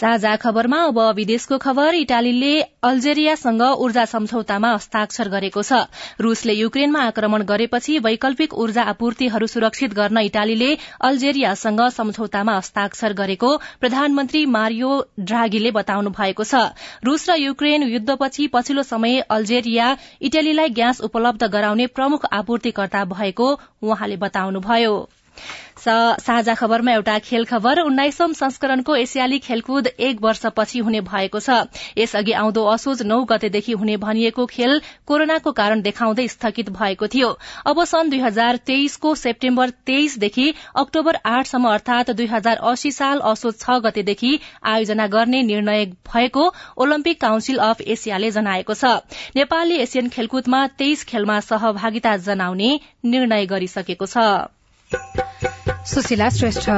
साझा 0.00 0.34
खबरमा 0.36 0.78
अब 0.86 0.98
विदेशको 1.14 1.56
खबर 1.58 1.94
इटालीले 1.96 2.50
अल्जेरियासँग 2.84 3.62
ऊर्जा 3.84 4.04
सम्झौतामा 4.06 4.70
हस्ताक्षर 4.74 5.28
गरेको 5.28 5.62
छ। 5.62 5.80
रूसले 6.20 6.54
युक्रेनमा 6.54 7.00
आक्रमण 7.04 7.42
गरेपछि 7.42 7.98
वैकल्पिक 7.98 8.54
ऊर्जा 8.56 8.82
आपूर्तिहरू 8.92 9.46
सुरक्षित 9.48 9.94
गर्न 9.94 10.18
इटालीले 10.22 10.70
अल्जेरियासँग 11.02 11.82
सम्झौतामा 11.98 12.56
हस्ताक्षर 12.56 13.18
गरेको 13.22 13.50
प्रधानमन्त्री 13.80 14.44
मारियो 14.54 14.94
ड्रागीले 15.20 15.70
बताउनु 15.72 16.14
भएको 16.14 16.44
छ। 16.44 16.62
रूस 17.02 17.28
र 17.30 17.40
युक्रेन 17.40 17.90
युद्धपछि 17.90 18.46
पछिल्लो 18.54 18.82
समय 18.86 19.20
अल्जेरिया 19.30 19.92
इटलीलाई 20.22 20.78
ग्यास 20.78 21.00
उपलब्ध 21.10 21.50
गराउने 21.50 21.86
प्रमुख 21.98 22.32
आपूर्तिकर्ता 22.32 23.04
भएको 23.12 23.54
उहाँले 23.82 24.16
बताउनुभयो। 24.22 24.98
साझा 25.80 26.54
खबरमा 26.54 26.92
एउटा 26.92 27.18
खेल 27.20 27.44
खबर। 27.44 27.80
उन्नाइसौं 27.80 28.32
संस्करणको 28.34 28.96
एसियाली 28.96 29.38
खेलकुद 29.40 29.86
एक 29.86 30.22
वर्षपछि 30.22 30.78
हुने 30.80 31.00
भएको 31.02 31.40
छ। 31.40 31.58
यसअघि 31.98 32.32
आउँदो 32.34 32.64
असोज 32.68 33.02
नौ 33.04 33.22
गतेदेखि 33.24 33.72
हुने 33.74 33.96
भनिएको 33.98 34.46
खेल 34.48 34.80
कोरोनाको 35.06 35.52
कारण 35.52 35.82
देखाउँदै 35.82 36.26
स्थगित 36.28 36.70
भएको 36.70 37.06
थियो। 37.08 37.30
अब 37.66 37.84
सन् 37.84 38.10
दुई 38.10 38.18
हजार 38.20 38.56
तेइसको 38.66 39.14
सेप्टेम्बर 39.16 39.70
तेइसदेखि 39.86 40.52
अक्टोबर 40.76 41.18
आठसम्म 41.26 41.68
अर्थात 41.68 42.10
दुई 42.12 42.26
हजार 42.26 42.56
अस्सी 42.64 42.92
साल 42.92 43.20
असोज 43.30 43.54
छ 43.60 43.78
गतेदेखि 43.84 44.32
आयोजना 44.66 45.06
गर्ने 45.08 45.42
निर्णय 45.44 45.84
भएको 46.06 46.50
ओलम्पिक 46.76 47.20
काउन्सिल 47.20 47.58
अफ 47.64 47.80
एसियाले 47.88 48.30
जनाएको 48.32 48.74
छ। 48.74 48.94
नेपालले 49.36 49.78
एसियन 49.78 50.08
खेलकुदमा 50.10 50.66
तेइस 50.78 51.04
खेलमा 51.04 51.40
सहभागिता 51.46 52.16
जनाउने 52.28 52.78
निर्णय 53.06 53.46
गरिसकेको 53.46 54.06
छ। 54.06 54.28
सुशीला 55.92 56.28
श्रेष्ठ 56.38 56.68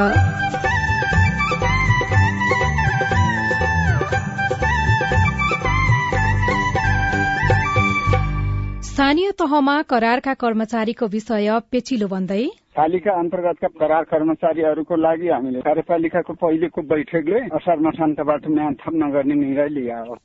स्थानीय 8.90 9.30
तहमा 9.40 9.80
करारका 9.90 10.32
कर्मचारीको 10.42 11.06
विषय 11.14 11.48
पेचिलो 11.72 12.06
बन्दै 12.12 12.42
पालिका 12.80 13.12
अन्तर्गतका 13.12 13.68
करार 13.76 14.04
कर्मचारीहरूको 14.08 14.96
लागि 14.96 15.28
हामीले 15.28 15.60
कार्यपालिकाको 15.60 16.32
पहिलेको 16.32 16.80
बैठकले 16.88 17.40
असार 17.52 17.78
मसान्तबाट 17.86 18.46
म्यान 18.48 18.72
थप 18.80 18.94
नगर्ने 18.96 19.34
निर्णय 19.36 19.68
लिया 19.68 19.98
हो। 20.00 20.16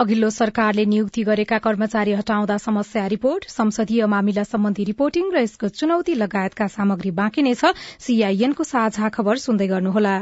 अघिल्लो 0.00 0.30
सरकारले 0.32 0.84
नियुक्ति 0.88 1.22
गरेका 1.28 1.58
कर्मचारी 1.60 2.12
हटाउँदा 2.20 2.56
समस्या 2.64 3.06
रिपोर्ट 3.14 3.44
संसदीय 3.52 4.06
मामिला 4.08 4.44
सम्बन्धी 4.48 4.84
रिपोर्टिङ 4.88 5.24
र 5.36 5.44
यसको 5.44 5.68
चुनौती 5.76 6.14
लगायतका 6.24 6.66
सामग्री 6.72 7.10
बाँकी 7.20 7.42
नै 7.44 7.54
छ 7.60 7.76
सीआईएनको 7.76 8.64
साझा 8.64 9.08
खबर 9.12 9.44
सुन्दै 9.44 9.68
गर्नुहोला। 9.68 10.16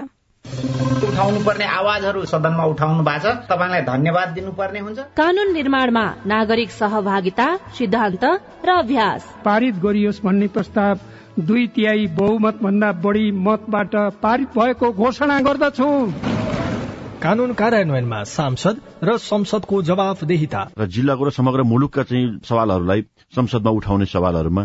उठाउनु 1.06 1.40
पर्ने 1.46 1.66
आवाजहरू 1.70 2.20
सदनमा 2.26 2.64
उठाउनु 2.74 3.02
भएको 3.06 3.30
छ। 3.30 3.46
तपाईँलाई 3.46 3.82
धन्यवाद 3.86 4.28
दिनुपर्ने 4.34 4.80
हुन्छ। 4.80 4.98
कानून 5.14 5.52
निर्माणमा 5.54 6.04
नागरिक 6.26 6.70
सहभागिता 6.74 7.46
सिद्धान्त 7.78 8.24
र 8.66 8.70
अभ्यास। 8.74 9.22
पारित 9.44 9.74
गरियोस् 9.86 10.24
भन्ने 10.26 10.48
प्रस्ताव 10.56 10.94
दुई 11.38 11.66
तिहाई 11.66 12.06
बहुमत 12.06 12.58
भन्दा 12.62 12.92
बढी 12.92 13.30
मतबाट 13.32 13.94
पारित 14.24 14.48
भएको 14.58 14.92
घोषणा 14.92 15.40
गर्दछु। 15.40 15.88
कानून 17.22 17.52
कार्यान्वयनमा 17.52 18.22
सांसद 18.24 18.76
र 19.04 19.16
संसदको 19.16 19.82
जवाफदेहिता। 19.82 20.60
र 20.78 20.86
जिल्लाको 20.86 21.24
र 21.24 21.30
समग्र 21.30 21.62
मुलुकका 21.62 22.02
चाहिँ 22.02 22.40
सवालहरूलाई 22.44 23.02
संसदमा 23.36 23.70
उठाउने 23.70 24.06
सवालहरूमा 24.06 24.64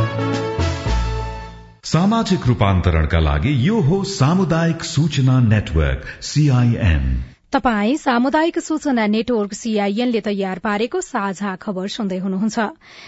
सामाजिक 1.91 2.45
रूपान्तरणका 2.47 3.19
लागि 3.19 3.51
यो 3.67 3.79
हो 3.81 3.97
सामुदायिक 4.09 4.83
सूचना 4.83 5.39
नेटवर्क 5.47 6.05
सीआईएन 6.23 7.03
तपाई 7.53 7.95
सामुदायिक 7.97 8.59
सूचना 8.59 9.07
नेटवर्क 9.07 9.53
सीआईएनले 9.53 10.21
तयार 10.27 10.59
पारेको 10.59 11.01
साझा 11.01 11.55
खबर 11.55 11.87
सुन्दै 11.95 12.17
हुनुहुन्छ। 12.17 12.67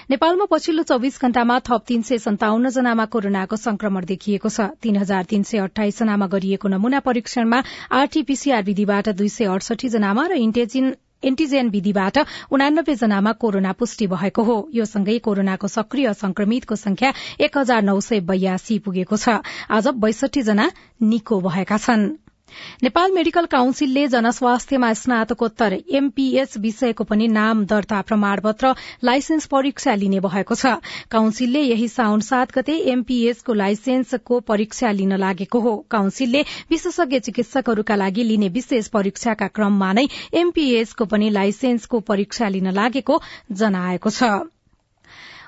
नेपालमा 0.09 0.45
पछिल्लो 0.51 0.83
चौविस 0.83 1.21
घण्टामा 1.21 1.59
थप 1.69 1.83
तीन 1.87 2.01
सय 2.01 2.17
सन्ताउन्न 2.25 2.69
जनामा 2.69 3.05
कोरोनाको 3.13 3.55
संक्रमण 3.55 4.05
देखिएको 4.05 4.49
छ। 4.49 4.67
तीन 4.83 4.97
हजार 4.97 5.23
तीन 5.31 5.43
सय 5.47 5.63
अठाइस 5.67 5.99
जनामा 5.99 6.27
गरिएको 6.35 6.67
नमूना 6.75 6.99
परीक्षणमा 7.07 7.63
आरटीपीसीआर 8.01 8.63
विधिबाट 8.63 9.09
दुई 9.15 9.29
सय 9.31 9.47
अडसठी 9.55 9.89
जनामा 9.95 10.27
र 10.27 10.43
इन्टेजिन 10.43 10.93
एन्टिजेन 11.23 11.69
विधिबाट 11.69 12.17
उनानब्बे 12.51 12.95
जनामा 12.95 13.31
कोरोना 13.33 13.71
पुष्टि 13.73 14.07
भएको 14.07 14.43
हो। 14.43 14.57
यो 14.73 14.85
सँगै 14.85 15.17
कोरोनाको 15.19 15.67
सक्रिय 15.67 16.13
संक्रमितको 16.13 16.75
संख्या 16.75 17.13
एक 17.39 17.57
हजार 17.57 17.81
नौ 17.83 17.99
सय 17.99 18.19
बयासी 18.21 18.79
पुगेको 18.79 19.17
छ। 19.17 19.39
आज 19.69 19.87
बैसठी 19.99 20.41
जना 20.41 20.71
निको 21.01 21.41
भएका 21.41 21.77
छनृ। 21.77 22.22
नेपाल 22.83 23.11
मेडिकल 23.11 23.45
काउन्सिलले 23.45 24.07
जनस्वास्थ्यमा 24.07 24.91
स्नातकोत्तर 24.93 25.77
एमपीएस 25.91 26.57
विषयको 26.57 27.03
पनि 27.03 27.27
नाम 27.29 27.65
दर्ता 27.65 28.01
प्रमाणपत्र 28.01 28.73
लाइसेन्स 29.03 29.45
परीक्षा 29.47 29.95
लिने 29.95 30.19
भएको 30.19 30.55
छ। 30.55 30.75
काउन्सिलले 31.11 31.61
यही 31.61 31.87
साउन 31.87 32.19
सात 32.21 32.55
गते 32.55 32.77
एमपीएसको 32.91 33.53
लाइसेन्सको 33.53 34.39
परीक्षा 34.39 34.91
लिन 34.91 35.17
लागेको 35.17 35.59
हो। 35.59 35.75
काउन्सिलले 35.91 36.41
विशेषज्ञ 36.69 37.19
चिकित्सकहरूका 37.19 37.95
लागि 37.95 38.23
लिने 38.23 38.49
विशेष 38.49 38.87
परीक्षाका 38.89 39.47
क्रममा 39.47 39.93
नै 39.93 40.07
एमपीएसको 40.33 41.05
पनि 41.05 41.29
लाइसेन्सको 41.29 41.99
परीक्षा 41.99 42.49
लिन 42.49 42.71
लागेको 42.71 43.21
जनाएको 43.51 44.09
छ। 44.09 44.52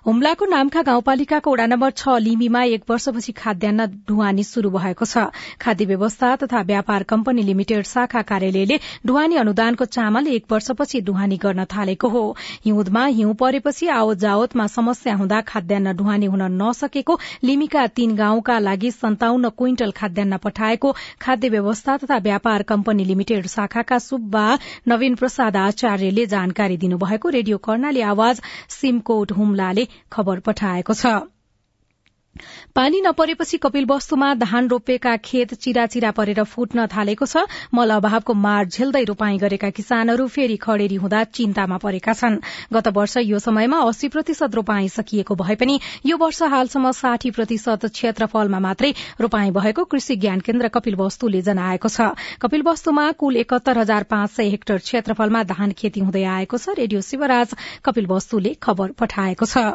हुम्लाको 0.06 0.46
नामखा 0.46 0.82
गाउँपालिकाको 0.88 1.52
वडा 1.52 1.66
नम्बर 1.66 1.92
छ 1.92 2.16
लिमीमा 2.22 2.62
एक 2.72 2.84
वर्षपछि 2.90 3.32
खाद्यान्न 3.34 3.86
ढुवानी 4.08 4.44
शुरू 4.46 4.70
भएको 4.70 5.06
छ। 5.06 5.22
खाद्य 5.62 5.86
व्यवस्था 5.86 6.36
तथा 6.36 6.60
व्यापार 6.62 7.04
कम्पनी 7.04 7.42
लिमिटेड 7.44 7.86
शाखा 7.92 8.22
कार्यालयले 8.22 8.78
ढुवानी 9.06 9.36
अनुदानको 9.36 9.86
चामल 9.88 10.28
एक 10.30 10.46
वर्षपछि 10.52 11.02
ढुवानी 11.08 11.38
गर्न 11.38 11.66
थालेको 11.66 12.10
हो। 12.10 12.22
हिउँदमा 12.66 13.06
हिउँ 13.08 13.34
परेपछि 13.36 13.88
आवत 13.96 14.18
जावतमा 14.18 14.68
समस्या 14.76 15.16
हुँदा 15.16 15.42
खाद्यान्न 15.48 15.96
ढुवानी 15.98 16.26
हुन 16.28 16.44
नसकेको 16.62 17.18
लिमीका 17.44 17.88
तीन 17.98 18.16
गाउँका 18.16 18.60
लागि 18.60 18.92
सन्ताउन्न 18.92 19.50
क्विन्टल 19.58 19.92
खाद्यान्न 19.98 20.38
पठाएको 20.46 20.94
खाद्य 21.22 21.50
व्यवस्था 21.50 21.98
तथा 21.98 22.18
व्यापार 22.30 22.68
कम्पनी 22.74 23.06
लिमिटेड 23.06 23.48
शाखाका 23.48 24.00
सुब्बा 24.04 24.46
नवीन 24.88 25.16
प्रसाद 25.16 25.58
आचार्यले 25.66 26.26
जानकारी 26.38 26.78
दिनुभएको 26.78 27.36
रेडियो 27.40 27.58
कर्णाली 27.66 28.08
आवाज 28.14 28.42
सिमकोट 28.72 29.32
हुम्लाले 29.34 29.88
खबर 30.12 30.40
पठाएको 30.42 30.94
छ। 30.96 31.16
पानी 32.76 33.00
नपरेपछि 33.02 33.58
कपिल 33.58 33.86
वस्तुमा 33.88 34.34
धान 34.36 34.68
रोपेका 34.68 35.16
खेत 35.18 35.54
चिराचिरा 35.56 36.10
परेर 36.12 36.44
फुट्न 36.46 36.86
थालेको 36.88 37.26
छ। 37.26 37.44
मल 37.74 37.90
अभावको 37.96 38.34
मार 38.36 38.66
झेल्दै 38.68 39.04
रोपाई 39.04 39.38
गरेका 39.38 39.70
किसानहरू 39.72 40.28
फेरि 40.28 40.58
खडेरी 40.58 40.96
हुँदा 40.96 41.24
चिन्तामा 41.32 41.78
परेका 41.78 42.14
छन्। 42.14 42.36
गत 42.74 42.88
वर्ष 42.92 43.16
यो 43.24 43.40
समयमा 43.40 43.80
अस्सी 43.88 44.08
प्रतिशत 44.10 44.56
रोपाई 44.56 44.90
सकिएको 44.90 45.36
भए 45.36 45.56
पनि 45.56 45.80
यो 46.06 46.18
वर्ष 46.18 46.42
हालसम्म 46.44 46.92
साठी 46.92 47.32
प्रतिशत 47.32 47.86
क्षेत्रफलमा 47.88 48.60
मात्रै 48.60 48.92
रोपाई 49.22 49.56
भएको 49.56 49.84
कृषि 49.86 50.16
ज्ञान 50.18 50.40
केन्द्र 50.42 50.68
कपिल 50.76 50.96
वस्तुले 50.98 51.42
जनाएको 51.42 51.88
छ। 51.88 52.12
कपिल 52.44 52.68
वस्तुमा 52.68 53.12
कुल 53.16 53.38
एकहत्तर 53.38 53.80
हजार 53.80 54.12
पाँच 54.12 54.36
सय 54.36 54.50
हेक्टर 54.50 54.84
क्षेत्रफलमा 54.84 55.48
धान 55.56 55.72
खेती 55.72 56.04
हुँदै 56.04 56.28
आएको 56.36 56.58
छ। 56.58 56.76
रेडियो 56.76 57.02
शिवराज 57.02 57.56
कपिल 57.80 58.08
वस्तुले 58.08 58.56
खबर 58.60 58.92
पठाएको 59.00 59.46
छ। 59.48 59.68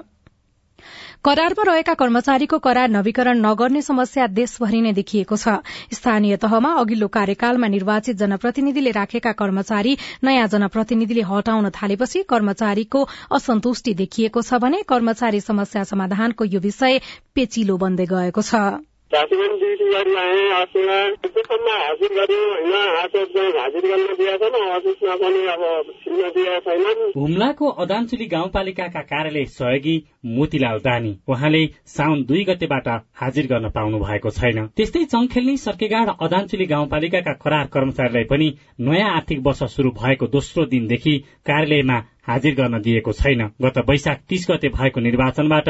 करारमा 1.25 1.63
रहेका 1.63 1.93
कर्मचारीको 2.01 2.59
करार 2.59 2.89
नवीकरण 2.89 3.41
नगर्ने 3.41 3.81
समस्या 3.83 4.27
देशभरि 4.33 4.81
नै 4.81 4.93
देखिएको 4.99 5.37
छ। 5.37 5.61
स्थानीय 5.93 6.37
तहमा 6.41 6.71
अघिल्लो 6.81 7.09
कार्यकालमा 7.13 7.69
निर्वाचित 7.69 8.17
जनप्रतिनिधिले 8.17 8.91
राखेका 8.97 9.33
कर्मचारी 9.37 9.97
नयाँ 10.25 10.49
जनप्रतिनिधिले 10.49 11.29
हटाउन 11.29 11.71
थालेपछि 11.77 12.23
कर्मचारीको 12.25 13.07
असन्तुष्टि 13.37 13.95
देखिएको 14.01 14.43
छ 14.43 14.65
भने 14.65 14.83
कर्मचारी 14.89 15.41
समस्या 15.45 15.85
समाधानको 15.93 16.45
यो 16.47 16.61
विषय 16.61 17.01
पेचिलो 17.35 17.77
बन्दै 17.77 18.07
गएको 18.09 18.43
छ। 18.43 18.89
जातिगण 19.11 19.57
ड्युटी 19.59 19.87
गरी 19.91 20.15
आएँ 20.17 20.43
अफिसमा 20.57 20.99
त्यसम्म 21.23 21.71
हाजिर 21.77 22.13
होइन। 22.21 22.75
हाजिर 22.97 23.57
हाजिर 23.57 23.87
गर्न 23.91 24.15
दिएको 24.19 24.49
छैन 24.51 24.69
अफिसमा 24.71 25.15
पनि 25.23 25.41
अब 25.55 25.63
छिर्न 26.03 26.29
दिएको 26.37 26.61
छैनन्। 26.67 27.11
हुम्लाको 27.17 27.69
अदानचुली 27.85 28.27
गाउँपालिकाका 28.27 29.03
कार्यालय 29.11 29.45
सहयोगी 29.51 29.97
मोतीलाल 30.37 30.79
दानी 30.79 31.13
उहाँले 31.29 31.63
साउन 31.87 32.23
दुई 32.25 32.45
गतेबाट 32.45 32.89
हाजिर 33.15 33.47
गर्न 33.47 33.69
पाउनु 33.71 33.99
भएको 33.99 34.31
छैन। 34.31 34.67
त्यस्तै 34.77 35.05
चङखेल्नी 35.11 35.57
सर्केगाड 35.57 36.15
अदानचुली 36.21 36.67
गाउँपालिकाका 36.67 37.33
करार 37.43 37.67
कर्मचारीलाई 37.75 38.25
पनि 38.31 38.49
नयाँ 38.81 39.11
आर्थिक 39.17 39.39
वर्ष 39.47 39.63
शुरू 39.75 39.91
भएको 39.99 40.27
दोस्रो 40.29 40.65
दिनदेखि 40.71 41.19
कार्यालयमा 41.47 41.99
हाजिर 42.31 42.55
गर्न 42.55 42.81
दिएको 42.81 43.13
छैन। 43.15 43.43
गत 43.63 43.79
वैशाख 43.89 44.19
तीस 44.29 44.47
गते 44.51 44.69
भएको 44.71 45.01
निर्वाचनबाट 45.01 45.69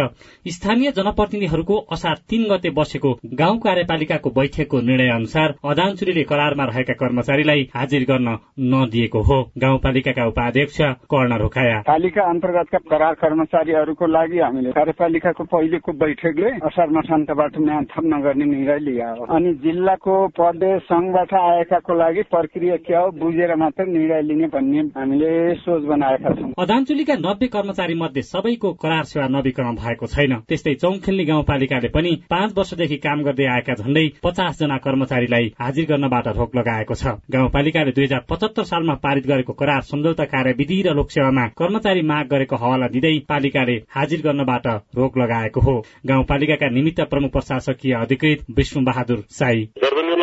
स्थानीय 0.51 0.91
जनप्रतिनिधिहरूको 0.93 1.77
असार 1.93 2.17
तीन 2.31 2.45
गते 2.51 2.71
बसेको 2.77 3.13
गाउँ 3.35 3.59
कार्यपालिकाको 3.61 4.31
बैठकको 4.31 4.81
निर्णय 4.83 5.11
अनुसार 5.11 5.55
अदानचुरीले 5.65 6.23
करारमा 6.25 6.65
रहेका 6.67 6.95
कर्मचारीलाई 7.01 7.69
हाजिर 7.75 8.05
गर्न 8.05 8.37
नदिएको 8.71 9.21
हो। 9.23 9.39
गाउँपालिकाका 9.59 10.27
उपाध्यक्ष 10.27 10.79
कर्ण 11.11 11.39
रोकाया 11.39 11.79
पालिका 11.87 12.23
अन्तर्गतका 12.31 12.79
करार 12.91 13.15
कर्मचारीहरूको 13.17 14.07
लागि 14.09 14.39
हामीले 14.41 14.71
कार्यपालिकाको 14.73 15.45
पहिलेको 15.47 15.93
बैठकले 16.01 16.51
असार 16.69 16.89
मसान्तबाट 16.91 17.59
म्यान 17.61 17.85
थप 17.87 18.05
नगर्ने 18.07 18.45
निर्णय 18.47 18.79
लिया 18.81 19.09
हो। 19.11 19.25
अनि 19.31 19.53
जिल्लाको 19.65 20.17
प्रदेश 20.37 20.83
संघबाट 20.85 21.35
आएकाको 21.37 21.95
लागि 21.95 22.23
प्रक्रिया 22.31 22.77
के 22.83 22.97
हो 22.97 23.11
बुझेर 23.19 23.55
मात्र 23.57 23.87
निर्णय 23.89 24.23
लिने 24.23 24.47
भन्ने 24.55 24.81
हामीले 24.97 25.55
सोच 25.57 25.83
बनाएका 25.87 26.35
छौँ। 26.35 26.50
अदानचुलीका 26.59 27.15
नब्बे 27.15 27.47
कर्मचारी 27.47 27.95
मध्ये 27.95 28.23
सबैको 28.23 28.73
करार 28.83 29.05
सेवा 29.05 29.27
नवीकरण 29.29 29.75
भएको 29.75 30.07
छैन। 30.07 30.35
त्यस्तै 30.49 30.75
चौखेल्नी 30.75 31.25
गाउँपालिकाले 31.25 31.89
पनि 31.89 32.11
पाँच 32.31 32.53
वर्षदेखि 32.57 32.97
काम 32.97 33.23
गर्दै 33.23 33.47
आएका 33.47 33.75
झण्डै 33.75 34.07
पचास 34.23 34.59
जना 34.59 34.77
कर्मचारीलाई 34.79 35.53
हाजिर 35.61 35.87
गर्नबाट 35.87 36.29
रोक 36.37 36.57
लगाएको 36.57 36.95
छ। 36.95 37.15
गाउँपालिकाले 37.31 37.93
दुई 37.93 38.05
हजार 38.05 38.25
पचहत्तर 38.31 38.65
सालमा 38.65 38.95
पारित 38.99 39.27
गरेको 39.27 39.53
करार 39.53 39.81
सम्झौता 39.83 40.25
कार्यविधि 40.25 40.81
र 40.83 40.95
लोकसेवामा 40.95 41.47
कर्मचारी 41.55 42.03
माग 42.03 42.27
गरेको 42.27 42.57
हवाला 42.57 42.89
दिँदै 42.89 43.19
पालिकाले 43.29 43.77
हाजिर 43.89 44.21
गर्नबाट 44.21 44.67
रोक 44.97 45.19
लगाएको 45.19 45.61
हो। 45.61 45.77
गाउँपालिकाका 46.07 46.69
निमित्त 46.69 47.01
प्रमुख 47.11 47.33
प्रशासकीय 47.33 47.95
अधिकृत 47.97 48.45
विष्णु 48.57 48.85
बहादुर 48.85 49.25
साई 49.31 49.69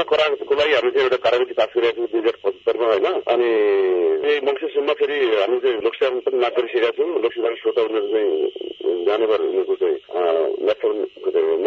करारको 0.08 0.56
लागि 0.56 0.74
हामी 0.74 0.92
चाहिँ 0.92 1.06
एउटा 1.06 1.20
कार्यविधि 1.24 1.54
पास 1.54 1.70
गरिरहेको 1.76 2.00
छौँ 2.00 2.12
दुई 2.12 2.22
हजार 2.22 2.38
पचहत्तरमा 2.42 2.88
होइन 2.88 3.08
अनि 3.28 3.50
यही 4.24 4.40
मङ्सिरसम्म 4.46 4.94
फेरि 4.96 5.18
हामी 5.36 5.60
चाहिँ 5.60 5.78
लोकसेवा 5.82 6.20
पनि 6.22 6.38
माग 6.38 6.54
गरिसकेका 6.58 6.92
छौँ 6.94 7.10
लोकसेवा 7.20 7.56
श्रोता 7.58 7.82
उनीहरू 7.84 8.08
चाहिँ 8.10 9.06
जानेवार 9.06 9.40
उनीहरूको 9.42 9.76
चाहिँ 9.78 9.98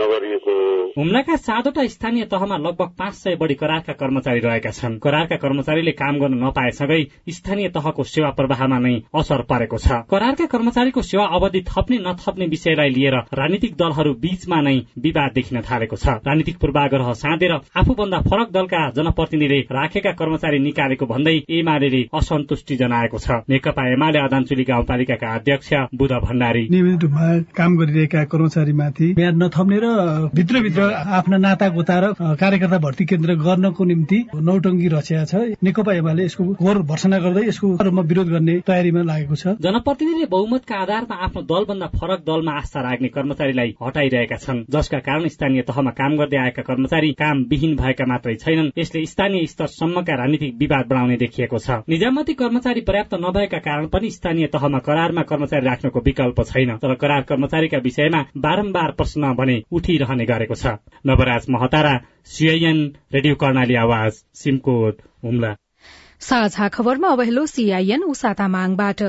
नगरिएको 0.01 0.53
हुम्लाका 0.97 1.37
सातवटा 1.39 1.87
स्थानीय 1.89 2.25
तहमा 2.27 2.57
लगभग 2.59 2.91
पाँच 2.99 3.15
सय 3.15 3.35
बढी 3.37 3.55
करारका 3.55 3.93
कर्मचारी 3.95 4.41
रहेका 4.41 4.71
छन् 4.73 4.99
करारका 4.99 5.37
कर्मचारीले 5.37 5.93
काम 5.95 6.19
गर्न 6.19 6.35
नपाएसँगै 6.39 7.01
स्थानीय 7.31 7.69
तहको 7.71 8.05
सेवा 8.07 8.31
प्रवाहमा 8.33 8.79
नै 8.79 8.95
असर 9.15 9.43
परेको 9.47 9.79
छ 9.79 10.01
करारका 10.11 10.47
कर्मचारीको 10.49 11.03
सेवा 11.05 11.27
अवधि 11.33 11.63
थप्ने 11.67 11.99
नथप्ने 12.01 12.47
विषयलाई 12.49 12.91
लिएर 12.91 13.17
राजनीतिक 13.35 13.77
दलहरू 13.77 14.15
बीचमा 14.19 14.61
नै 14.63 14.77
विवाद 15.01 15.33
देखिन 15.35 15.61
थालेको 15.63 15.97
छ 15.97 16.17
राजनीतिक 16.21 16.59
पूर्वाग्रह 16.59 17.13
साँधेर 17.19 17.53
आफूभन्दा 17.77 18.21
फरक 18.31 18.51
दलका 18.53 18.81
जनप्रतिनिधिले 18.97 19.59
राखेका 19.75 20.11
कर्मचारी 20.15 20.59
निकालेको 20.63 21.07
भन्दै 21.07 21.33
एमाले 21.51 22.03
असन्तुष्टि 22.15 22.75
जनाएको 22.77 23.19
छ। 23.19 23.39
नेकपा 23.51 23.83
एमाले 23.93 24.19
अदानचुली 24.21 24.65
गाउँपालिकाका 24.65 25.29
अध्यक्ष 25.35 25.71
बुध 25.99 26.13
भण्डारी। 26.25 26.63
नियमित 26.71 27.03
रूपमा 27.03 27.27
काम 27.59 27.77
गरिरहेका 27.79 28.23
कर्मचारीमाथि 28.31 29.09
म्याद 29.19 29.35
नथप्ने 29.43 29.79
र 29.83 29.87
भित्रभित्र 30.31 30.83
आफ्ना 31.19 31.37
नाता 31.43 31.69
गोता 31.75 31.97
र 31.99 32.13
कार्यकर्ता 32.39 32.79
भर्ती 32.79 33.05
केन्द्र 33.11 33.35
गर्नको 33.43 33.85
निम्ति 33.91 34.19
नौटङ्गी 34.39 34.89
रचेका 34.95 35.25
छ। 35.27 35.59
नेकपा 35.59 35.93
एमाले 35.93 36.25
यसको 36.25 36.45
घोर 36.55 36.83
भर्सना 36.87 37.19
गर्दै 37.27 37.43
यसको 37.51 37.67
विरोध 38.11 38.29
गर्ने 38.31 38.55
तयारीमा 38.63 39.03
लागेको 39.11 39.35
छ। 39.35 39.59
जनप्रतिनिधिले 39.59 40.31
बहुमतका 40.31 40.77
आधारमा 40.79 41.19
आफ्नो 41.27 41.43
दलभन्दा 41.51 41.91
फरक 41.99 42.23
दलमा 42.31 42.53
आस्था 42.63 42.81
राख्ने 42.87 43.09
कर्मचारीलाई 43.11 43.75
हटाइरहेका 43.83 44.39
छन्। 44.39 44.65
जसका 44.71 44.99
कारण 45.03 45.29
स्थानीय 45.35 45.67
तहमा 45.67 45.91
काम 45.99 46.17
गर्दै 46.17 46.39
आएका 46.47 46.63
कर्मचारी 46.71 47.13
काम 47.19 47.45
विहीन 47.51 47.77
भएका 47.77 48.05
मात्रै 48.21 48.35
छैनन्। 48.37 48.71
यसले 48.77 49.01
स्थानीय 49.07 49.47
स्तरसम्मका 49.47 50.15
राजनीतिक 50.15 50.53
विवाद 50.55 50.85
बढाउने 50.87 51.17
देखिएको 51.17 51.59
छ। 51.59 51.89
निजामती 51.89 52.33
कर्मचारी 52.37 52.81
पर्याप्त 52.85 53.15
नभएका 53.17 53.59
कारण 53.59 53.87
पनि 53.89 54.11
स्थानीय 54.11 54.47
तहमा 54.53 54.79
करारमा 54.79 55.23
कर्मचारी 55.25 55.65
राख्नको 55.67 56.01
विकल्प 56.01 56.39
छैन। 56.45 56.77
तर 56.77 56.95
करार 56.95 57.23
कर्मचारीका 57.23 57.79
विषयमा 57.79 58.21
बारम्बार 58.37 58.91
प्रश्न 58.93 59.33
भने 59.33 59.57
उठिरहने 59.73 60.25
गरेको 60.27 60.55
छ। 60.55 60.77
Navraj 61.07 61.47
Mahatara 61.49 61.95
CIN 62.27 62.79
radio 63.15 63.35
Karnali 63.41 63.75
Awaj 63.81 64.13
Simkot 64.35 65.01
Humla. 65.25 65.57
साझा 66.21 66.69
खबरमा 66.69 67.09
अब 67.09 67.21
हेलो 67.21 67.45
माङबाट 68.49 69.03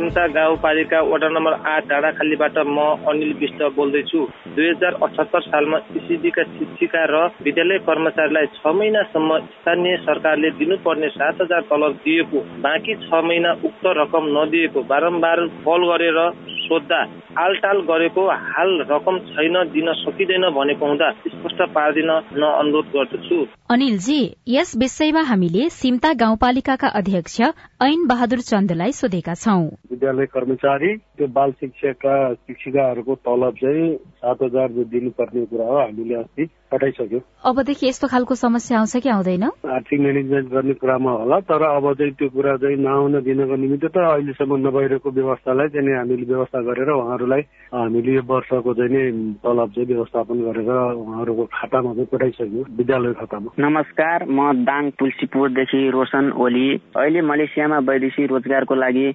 सिन्ता 0.00 0.26
गाउँपालिका 0.32 1.00
वडा 1.04 1.28
नम्बर 1.28 1.52
आठ 1.68 1.84
डाँडाखालीबाट 1.88 2.56
म 2.66 2.78
अनिल 3.04 3.32
विष्ट 3.36 3.60
बोल्दैछु। 3.76 4.20
दुई 4.56 4.68
हजार 4.68 4.94
अठहत्तर 4.96 5.40
सालमा 5.44 5.78
इसिडीका 5.92 6.42
शिक्षिका 6.56 7.04
र 7.04 7.16
विद्यालय 7.44 7.78
कर्मचारीलाई 7.84 8.46
छ 8.56 8.72
महिनासम्म 8.72 9.38
स्थानीय 9.52 9.96
सरकारले 10.08 10.50
दिनुपर्ने 10.56 11.08
सात 11.12 11.42
हजार 11.42 11.60
तलब 11.68 12.00
दिएको 12.00 12.40
बाँकी 12.64 12.94
छ 13.04 13.20
महिना 13.28 13.52
उक्त 13.60 13.84
रकम 14.00 14.32
नदिएको 14.36 14.80
बारम्बार 14.88 15.46
कल 15.68 15.84
गरेर 15.92 16.18
सोद्धा 16.60 17.00
आलटाल 17.38 17.80
गरेको 17.88 18.22
हाल 18.46 18.70
रकम 18.90 19.18
छैन 19.28 19.56
दिन 19.72 19.92
सकिँदैन 20.00 20.48
भनेको 20.50 20.86
हुँदा 20.86 21.10
स्पष्ट 21.28 21.62
पारिदिन 21.74 22.10
न 22.34 22.50
अनुरोध 22.54 22.86
गर्दछु। 22.96 23.38
अनिलजी 23.70 24.20
यस 24.48 24.74
विषयमा 24.76 25.22
हामीले 25.28 25.68
सिमता 25.70 26.12
गाउँपालिकाका 26.22 26.88
अध्यक्ष 27.00 27.40
ऐन 27.82 28.06
बहादुर 28.06 28.40
चन्दलाई 28.50 28.92
सोधेका 28.94 29.34
छौं। 29.34 29.62
विद्यालय 29.90 30.26
कर्मचारी 30.26 30.94
त्यो 30.96 31.26
बाल 31.28 31.50
शिक्षकका 31.52 32.16
शिक्षिकाहरूको 32.34 33.14
तलब 33.20 33.54
चाहिँ 33.56 33.88
सात 34.16 34.42
हजार 34.42 34.68
दिनुपर्ने 34.88 35.44
कुरा 35.46 35.64
हो 35.64 35.78
हामीले 35.78 36.14
अस्ति 36.14 36.46
पठाइसक्यो। 36.70 37.20
अबदेखि 37.44 37.86
यस्तो 37.88 38.06
खालको 38.08 38.34
समस्या 38.34 38.78
आउँछ 38.78 38.96
कि 39.02 39.08
आउँदैन? 39.08 39.44
आर्थिक 39.76 40.00
म्यानेजमेन्ट 40.00 40.48
गर्ने 40.50 40.74
कुरामा 40.80 41.10
होला 41.10 41.38
तर 41.50 41.62
अब 41.62 41.92
चाहिँ 41.98 42.12
त्यो 42.14 42.28
कुरा 42.30 42.56
चाहिँ 42.62 42.76
नआउन 42.76 43.20
दिनको 43.26 43.56
निमित्त 43.56 43.86
त 43.90 43.96
अहिलेसम्म 43.98 44.56
नभइरहेको 44.66 45.10
व्यवस्थालाई 45.10 45.68
चाहिँ 45.74 45.96
हामीले 45.96 46.26
व्यवस्था 46.30 46.60
गरेर 46.68 46.90
उहाँहरूलाई 46.90 47.42
हामीले 47.74 48.12
यो 48.14 48.22
वर्षको 48.22 48.74
चाहिँ 48.74 48.90
नि 48.90 49.34
तलब 49.42 49.68
चाहिँ 49.74 49.88
व्यवस्थापन 49.88 50.38
गरेर 50.46 50.70
उहाँहरूको 50.70 51.44
खातामा 51.50 51.90
चाहिँ 51.94 52.06
पठाइसक्यो 52.12 52.64
विद्यालय 52.78 53.12
खातामा। 53.20 53.48
नमस्कार 53.58 54.24
म 54.30 54.64
दाङ 54.64 54.90
तुलसीपुरदेखि 54.98 55.80
रोशन 55.90 56.30
ओली। 56.38 56.68
अहिले 56.96 57.20
मलेसियामा 57.20 57.78
वैदेशिक 57.88 58.30
रोजगारको 58.30 58.74
लागि 58.74 59.06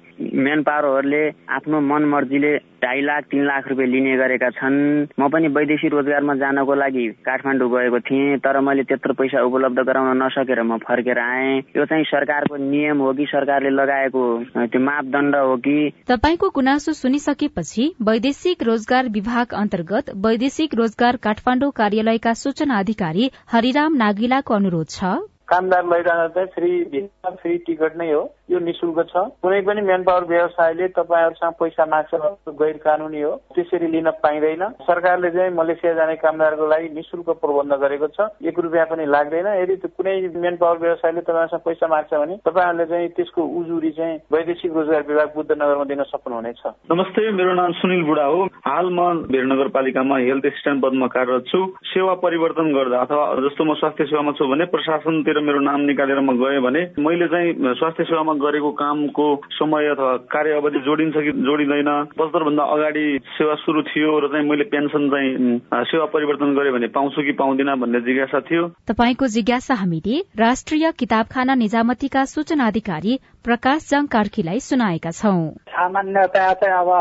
मेन 0.46 0.64
पावरहरूले 0.64 1.24
आफ्नो 1.56 1.80
मन 1.82 2.04
मर्जीले 2.12 2.56
ढाई 2.84 3.02
लाख 3.02 3.24
तिन 3.32 3.46
लाख 3.46 3.68
रुपियाँ 3.70 3.90
लिने 3.90 4.16
गरेका 4.18 4.50
छन्। 4.50 4.76
म 5.20 5.30
पनि 5.30 5.48
वैदेशिक 5.48 5.92
रोजगारमा 5.94 6.34
जानको 6.36 6.74
लागि 6.76 7.06
काठमाडौँ 7.26 7.45
गएको 7.46 8.00
थिएँ 8.00 8.38
तर 8.38 8.60
मैले 8.60 8.84
त्यत्रो 8.84 9.14
पैसा 9.14 9.44
उपलब्ध 9.46 9.80
गराउन 9.80 10.24
नसकेर 10.24 10.62
म 10.64 10.78
फर्केर 10.78 11.20
आएँ। 11.20 11.58
यो 11.78 11.86
चाहिँ 11.86 12.04
सरकारको 12.04 12.56
नियम 12.56 12.98
हो 13.00 13.14
कि 13.14 13.26
सरकारले 13.26 13.70
लगाएको 13.70 14.24
त्यो 14.66 14.82
मापदण्ड 14.82 15.36
हो 15.36 15.56
कि? 15.58 15.92
तपाईँको 16.08 16.50
गुनासो 16.50 16.94
सुनिसकेपछि 16.94 17.94
वैदेशिक 18.02 18.64
रोजगार 18.64 19.10
विभाग 19.10 19.54
अन्तर्गत 19.54 20.10
वैदेशिक 20.16 20.76
रोजगार 20.76 21.16
काठमाडौँ 21.16 21.72
कार्यालयका 21.72 22.34
सूचना 22.34 22.80
अधिकारी 22.80 23.32
हरिराम 23.52 23.96
नागिलाको 23.96 24.54
अनुरोध 24.54 24.90
छ। 24.90 25.04
कामदार 25.46 25.86
लैजान 25.86 26.28
चाहिँ 26.28 26.48
फ्री 26.48 26.70
भिसा 26.84 27.30
फ्री 27.30 27.58
टिकट 27.58 27.98
नै 27.98 28.12
हो। 28.12 28.22
यो 28.50 28.60
निशुल्क 28.60 29.00
छ। 29.10 29.24
कुनै 29.42 29.62
पनि 29.62 29.82
म्यान 29.82 30.04
पावर 30.04 30.24
व्यवसायले 30.30 30.88
तपाईँहरूसँग 30.94 31.54
पैसा 31.60 31.86
माग्छ 31.86 32.14
गैर 32.62 32.78
कानुनी 32.78 33.22
हो। 33.22 33.32
त्यसरी 33.56 33.88
लिन 33.92 34.10
पाइँदैन। 34.22 34.64
सरकारले 34.86 35.30
चाहिँ 35.32 35.54
मलेसिया 35.56 35.94
जाने 35.94 36.16
कामदारको 36.22 36.68
लागि 36.68 36.90
निशुल्क 36.94 37.30
प्रबन्ध 37.42 37.74
गरेको 37.84 38.08
छ। 38.14 38.30
एक 38.46 38.60
रुपियाँ 38.60 38.86
पनि 38.86 39.06
लाग्दैन। 39.06 39.48
यदि 39.62 39.76
कुनै 39.90 40.16
म्यान 40.38 40.56
पावर 40.62 40.78
व्यवसायले 40.78 41.22
तपाईँहरूसँग 41.22 41.66
पैसा 41.66 41.88
माग्छ 41.88 42.14
भने 42.14 42.36
तपाईँहरूले 42.46 42.86
चाहिँ 42.86 43.10
त्यसको 43.18 43.42
उजुरी 43.42 43.92
चाहिँ 43.98 44.20
वैदेशिक 44.30 44.72
रोजगार 44.78 45.04
विभाग 45.10 45.30
बुद्धनगरमा 45.36 45.86
दिन 45.86 46.04
सक्नुहुनेछ। 46.06 46.62
नमस्ते 46.92 47.32
मेरो 47.32 47.54
नाम 47.56 47.72
सुनिल 47.82 48.04
बुढा 48.06 48.26
हो। 48.26 48.46
हाल 48.62 48.88
म 48.94 49.26
भेर 49.34 49.46
नगरपालिकामा 49.46 50.18
हेल्थ 50.22 50.46
एसिस्टेन्ट 50.46 50.84
पदमा 50.86 51.08
कार्यरत 51.08 51.50
छु। 51.50 51.60
सेवा 51.90 52.14
परिवर्तन 52.22 52.72
गर्दा 52.74 53.02
अथवा 53.02 53.26
जस्तो 53.42 53.64
म 53.66 53.74
स्वास्थ्य 53.82 54.06
सेवामा 54.06 54.32
छु 54.38 54.46
भने 54.46 54.66
प्रशासनतिर 54.70 55.40
मेरो 55.42 55.60
नाम 55.66 55.82
निकालेर 55.90 56.20
म 56.22 56.38
गएँ 56.38 56.62
भने 56.62 56.82
मैले 57.00 57.28
चाहिँ 57.28 57.54
स्वास्थ्य 57.76 58.04
सेवामा 58.06 58.34
गरेको 58.40 58.72
कामको 58.72 59.26
समय 59.52 59.88
अथवा 59.90 60.16
कार्य 60.32 60.52
अवधि 60.52 60.80
जोडिन्छ 60.80 61.16
कि 61.18 61.32
जोडिँदैन। 61.46 61.90
दस 62.20 62.30
भन्दा 62.36 62.64
अगाडि 62.64 63.06
सेवा 63.38 63.56
सुरु 63.56 63.82
थियो 63.84 64.20
र 64.20 64.28
चाहिँ 64.28 64.50
मैले 64.50 64.64
पेन्सन 64.74 65.10
चाहिँ 65.10 65.60
सेवा 65.86 66.06
परिवर्तन 66.06 66.56
गरेँ 66.56 66.74
भने 66.74 66.88
पाउँछु 66.88 67.22
कि 67.22 67.32
पाउँदिन 67.32 67.74
भन्ने 67.76 68.02
जिज्ञासा 68.02 68.40
थियो। 68.40 68.68
तपाईँको 68.88 69.28
जिज्ञासा 69.28 69.74
हामीले 69.74 70.20
राष्ट्रिय 70.40 70.92
किताबखाना 71.00 71.54
निजामतीका 71.56 72.26
सूचना 72.26 72.68
अधिकारी 72.68 73.20
प्रकाश 73.44 73.90
जङ 73.90 74.06
कार्कीलाई 74.08 74.60
सुनाएका 74.60 75.12
छौं। 75.12 75.40
सामान्यतया 75.70 76.54
चाहिँ 76.54 76.76
अब 76.76 76.92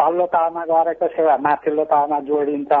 तल्लो 0.00 0.26
तहमा 0.26 0.64
गरेको 0.64 1.06
सेवा 1.08 1.36
माथिल्लो 1.36 1.84
तहमा 1.84 2.20
जोडिन्छ। 2.20 2.72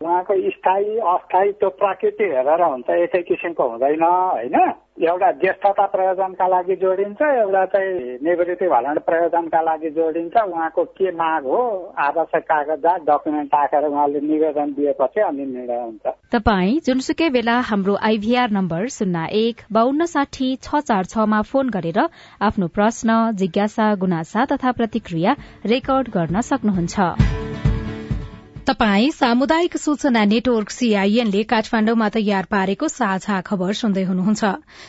उहाँको 0.00 0.34
स्थायी 0.50 0.98
अस्थायी 1.12 1.52
त्यो 1.58 1.68
प्रकृति 1.78 2.24
हेरेर 2.24 2.62
हुन्छ 2.62 2.90
एकै 3.04 3.20
किसिमको 3.28 3.64
हुँदैन 3.68 4.02
होइन? 4.02 4.54
एउटा 4.98 5.30
ज्येष्ठता 5.42 5.86
प्रयोजनका 5.94 6.46
लागि 6.48 6.74
जोडिन्छ 6.76 7.20
एउटा 7.22 7.64
चाहिँ 7.72 8.18
निवृत्ति 8.22 8.66
भरण 8.68 8.98
प्रयोजनका 9.08 9.60
लागि 9.60 9.90
जोडिन्छ 9.98 10.36
उहाँको 10.38 10.84
के 10.98 11.10
माग 11.18 11.44
हो 11.46 11.62
आवश्यक 11.98 12.42
कागजात 12.42 13.00
डकुमेन्ट 13.10 13.54
राखेर 13.54 13.84
उहाँले 13.90 14.20
निवेदन 14.20 14.72
दिएपछि 14.78 15.20
अनि 15.20 15.46
निर्णय 15.46 15.82
हुन्छ। 15.82 16.14
तपाई 16.32 16.78
जुनसुकै 16.86 17.28
बेला 17.30 17.58
हाम्रो 17.70 17.94
आइभीआर 18.10 18.50
नम्बर 18.50 18.86
शून्य 18.98 19.26
एक 19.42 19.66
बान्न 19.72 20.06
साठी 20.06 20.54
छ 20.62 20.82
चार 20.82 21.04
छमा 21.06 21.42
फोन 21.50 21.70
गरेर 21.70 21.98
आफ्नो 22.42 22.66
प्रश्न 22.70 23.18
जिज्ञासा 23.34 23.94
गुनासा 23.94 24.44
तथा 24.52 24.72
प्रतिक्रिया 24.72 25.36
रेकर्ड 25.66 26.08
गर्न 26.14 26.40
सक्नुहुन्छ। 26.50 27.67
तपाई 28.68 29.10
सामुदायिक 29.10 29.76
सूचना 29.76 30.24
नेटवर्क 30.24 30.70
सीआईएनले 30.70 31.42
काठमाण्डुमा 31.42 32.08
तयार 32.16 32.46
पारेको 32.50 32.88
साझा 32.88 33.40
खबर 33.40 33.72
सुन्दै 33.78 34.02
हुनुहुन्छ। 34.04 34.44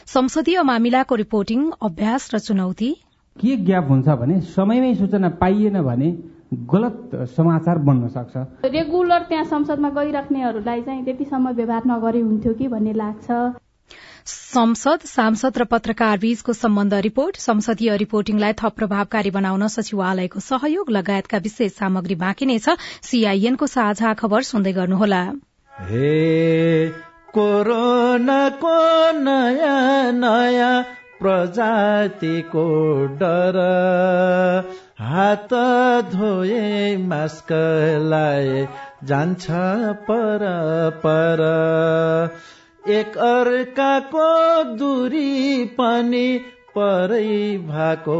संसदीय 0.06 0.62
मामिलाको 0.70 1.16
रिपोर्टिङ 1.16 1.62
अभ्यास 1.88 2.28
र 2.34 2.40
चुनौती। 2.40 2.90
के 3.36 3.56
ग्याप 3.64 3.88
हुन्छ 3.90 4.08
भने 4.20 4.40
समयमै 4.52 4.94
सूचना 4.96 5.30
पाइएन 5.40 5.82
भने 5.88 6.10
गलत 6.68 7.16
समाचार 7.38 7.78
बन्न 7.88 8.08
सक्छ। 8.12 8.68
रेगुलर 8.68 9.22
त्यहाँ 9.32 9.48
संसदमा 9.48 9.90
गइराख्नेहरूलाई 9.96 10.82
चाहिँ 10.84 11.04
त्यतिसम्म 11.06 11.56
व्यवहार 11.56 11.84
नगरे 11.88 12.20
हुन्थ्यो 12.20 12.54
कि 12.60 12.68
भन्ने 12.68 12.94
लाग्छ। 13.00 13.28
संसद 14.30 15.00
सांसद 15.06 15.58
र 15.58 15.64
पत्रकार 15.64 16.18
बीचको 16.18 16.54
सम्बन्ध 16.54 16.94
रिपोर्ट 17.06 17.38
संसदीय 17.38 17.96
रिपोर्टिङलाई 17.98 18.54
थप 18.54 18.74
प्रभावकारी 18.76 19.32
बनाउन 19.32 19.68
सचिवालयको 19.68 20.40
सहयोग 20.40 20.90
लगायतका 20.92 21.38
विशेष 21.38 21.72
सामग्री 21.74 22.16
बाँकी 22.16 22.46
नै 22.46 22.58
छ। 22.60 22.76
सीआईएनको 23.02 23.68
साझा 23.68 24.14
खबर 24.14 24.42
सुन्दै 24.42 24.74
गर्नुहोला। 24.74 25.22
हे 25.72 26.90
कोरोनाको 27.34 28.76
नयाँ 29.20 30.12
नयाँ 30.12 30.76
प्रजातिको 31.22 32.68
डर। 33.18 33.58
हात 35.00 35.54
धोए 36.14 36.96
मास्क 37.08 37.52
लाए 38.06 38.68
जान्छ 39.04 39.48
पर 40.06 40.48
पर। 41.04 41.44
एक 42.90 43.18
अर्काको 43.18 44.28
दूरी 44.78 45.66
पनि 45.66 46.28
परै 46.78 47.58
भएको 47.68 48.18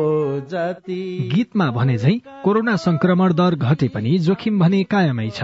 जाति। 0.50 1.02
गीतमा 1.34 1.70
भने 1.72 1.98
झै 1.98 2.14
कोरोना 2.44 2.76
संक्रमण 2.76 3.34
दर 3.34 3.56
घटे 3.56 3.88
पनि 3.88 4.18
जोखिम 4.20 4.60
भने 4.60 4.84
कायमै 4.84 5.30
छ। 5.30 5.44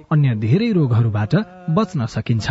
अन्य 0.11 0.35
धेरै 0.37 0.69
रोगहरूबाट 0.73 1.33
बच्न 1.75 2.05
सकिन्छ। 2.13 2.47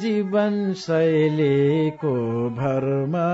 जीवन 0.00 0.54
शैलीको 0.76 2.14
भरमा 2.56 3.28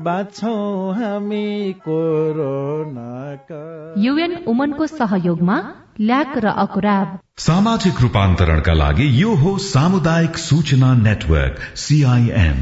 बाँच्छौँ 0.00 0.94
हामी 0.94 1.48
कोरोनाका। 1.82 3.62
युएन 3.98 4.36
उमनको 4.46 4.86
सहयोगमा 4.86 5.58
ल्याक 6.00 6.38
र 6.38 6.54
अकुराब। 6.56 7.18
सामाजिक 7.40 8.00
रूपान्तरणका 8.00 8.74
लागि 8.74 9.10
यो 9.22 9.34
हो 9.42 9.56
सामुदायिक 9.66 10.38
सूचना 10.38 10.94
नेटवर्क 11.02 11.68
सीआईएन 11.76 12.58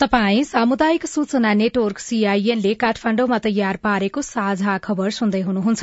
तपाई 0.00 0.44
सामुदायिक 0.44 1.06
सूचना 1.08 1.52
नेटवर्क 1.56 1.98
सीआईएनले 1.98 2.74
काठमाण्डुमा 2.80 3.38
तयार 3.44 3.76
पारेको 3.82 4.22
साझा 4.24 4.78
खबर 4.84 5.10
सुन्दै 5.18 5.40
हुनुहुन्छ। 5.42 5.82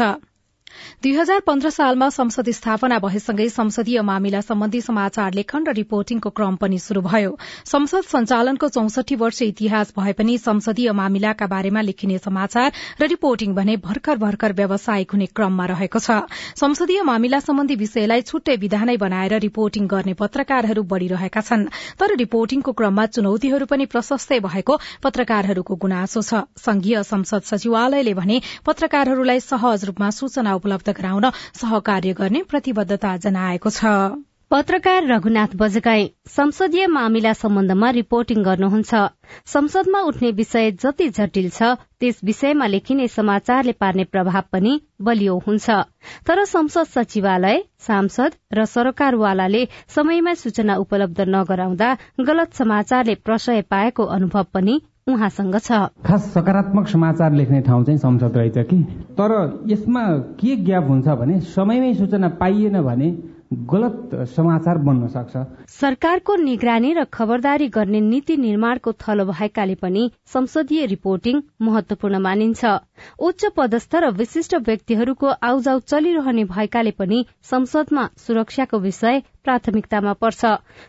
दुई 1.04 1.14
हजार 1.16 1.40
पन्ध्र 1.40 1.70
सालमा 1.70 2.10
संसद 2.10 2.50
स्थापना 2.52 2.98
भएसँगै 3.00 3.48
संसदीय 3.50 4.02
मामिला 4.02 4.42
सम्बन्धी 4.42 4.82
समाचार 4.82 5.34
लेखन 5.34 5.64
र 5.68 5.74
रिपोर्टिङको 5.74 6.30
क्रम 6.30 6.56
पनि 6.56 6.78
शुरू 6.80 7.02
भयो। 7.02 7.38
संसद 7.66 8.04
सञ्चालनको 8.06 8.70
चौसठी 8.70 9.16
वर्ष 9.16 9.42
इतिहास 9.42 9.94
भए 9.98 10.14
पनि 10.14 10.38
संसदीय 10.38 10.92
मामिलाका 10.92 11.48
बारेमा 11.48 11.82
लेखिने 11.82 12.18
समाचार 12.20 12.72
र 13.02 13.08
रिपोर्टिङ 13.08 13.54
भने 13.54 13.78
भर्खर 13.78 14.18
भर्खर 14.18 14.54
व्यावसायिक 14.54 15.12
हुने 15.12 15.26
क्रममा 15.32 15.66
रहेको 15.66 16.00
छ। 16.00 16.22
संसदीय 16.56 17.02
मामिला 17.04 17.40
सम्बन्धी 17.40 17.76
विषयलाई 17.76 18.22
छुट्टै 18.24 18.56
विधानै 18.58 18.98
बनाएर 18.98 19.40
रिपोर्टिङ 19.42 19.88
गर्ने 19.88 20.14
पत्रकारहरू 20.14 20.84
बढ़िरहेका 20.86 21.42
छन्। 21.42 21.66
तर 22.00 22.16
रिपोर्टिङको 22.16 22.72
क्रममा 22.74 23.06
चुनौतीहरू 23.18 23.66
पनि 23.66 23.86
प्रशस्तै 23.90 24.40
भएको 24.42 24.80
पत्रकारहरूको 25.04 25.76
गुनासो 25.76 26.22
छ। 26.22 26.46
संघीय 26.62 27.04
संसद 27.04 27.42
सचिवालयले 27.50 28.14
भने 28.14 28.42
पत्रकारहरूलाई 28.66 29.40
सहज 29.42 29.86
रूपमा 29.86 30.10
सूचना 30.12 30.54
उपलब्ध 30.62 30.97
गराउन 30.97 31.32
सहकार्य 31.62 32.13
गर्ने 32.19 32.43
प्रतिबद्धता 32.50 33.15
जनाएको 33.19 33.69
छ। 33.71 33.95
पत्रकार 34.52 35.06
रघुनाथ 35.08 35.54
बजगाई 35.56 36.08
संसदीय 36.30 36.86
मामिला 36.88 37.32
सम्बन्धमा 37.34 37.89
रिपोर्टिङ 37.89 38.41
गर्नुहुन्छ। 38.43 38.95
संसदमा 39.47 40.00
उठ्ने 40.04 40.32
विषय 40.32 40.71
जति 40.82 41.08
जटिल 41.10 41.50
छ 41.50 41.69
त्यस 42.00 42.19
विषयमा 42.24 42.67
लेखिने 42.67 43.08
समाचारले 43.08 43.71
पार्ने 43.80 44.04
प्रभाव 44.12 44.43
पनि 44.52 44.74
बलियो 45.02 45.38
हुन्छ। 45.47 45.69
तर 46.28 46.43
संसद 46.45 46.91
सचिवालय 46.97 47.63
सांसद 47.88 48.36
र 48.54 48.65
सरकारवालाले 48.67 49.65
समयमा 49.95 50.34
सूचना 50.43 50.76
उपलब्ध 50.84 51.21
नगराउँदा 51.30 51.95
गलत 52.28 52.54
समाचारले 52.54 53.15
प्रशय 53.24 53.62
पाएको 53.71 54.04
अनुभव 54.17 54.47
पनि 54.54 54.82
उहाँसँग 55.08 55.58
छ। 55.58 55.72
खास 56.06 56.32
सकारात्मक 56.34 56.88
समाचार 56.88 57.34
लेख्ने 57.34 57.62
ठाउँ 57.62 57.84
चाहिँ 57.86 57.98
संसद 58.00 58.38
रहेछ 58.38 58.58
कि? 58.70 58.78
तर 59.18 59.32
यसमा 59.68 60.04
के 60.40 60.56
ग्याप 60.64 60.88
हुन्छ 60.90 61.08
भने 61.20 61.40
समयमै 61.42 61.94
सूचना 61.94 62.30
पाइएन 62.38 62.82
भने 62.82 63.10
गलत 63.52 64.10
समाचार 64.32 64.78
बन्न 64.78 65.08
सक्छ। 65.12 65.38
सरकारको 65.70 66.36
निगरानी 66.36 66.94
र 66.94 67.04
खबरदारी 67.04 67.68
गर्ने 67.68 68.00
नीति 68.02 68.38
निर्माणको 68.38 68.92
थलो 68.94 69.26
भएकाले 69.26 69.76
पनि 69.76 70.12
संसदीय 70.34 70.86
रिपोर्टिङ 70.86 71.42
महत्वपूर्ण 71.62 72.20
मानिन्छ। 72.20 72.64
उच्च 73.20 73.46
पदस्थ 73.58 73.96
र 73.96 74.12
विशिष्ट 74.16 74.56
व्यक्तिहरूको 74.56 75.28
आउजाउ 75.44 75.80
चलिरहने 75.84 76.44
भएकाले 76.46 76.92
पनि 76.92 77.26
संसदमा 77.44 78.08
सुरक्षाको 78.18 78.80
विषय 78.80 79.22
प्राथमिकतामा 79.44 80.14
पर्छ। 80.22 80.42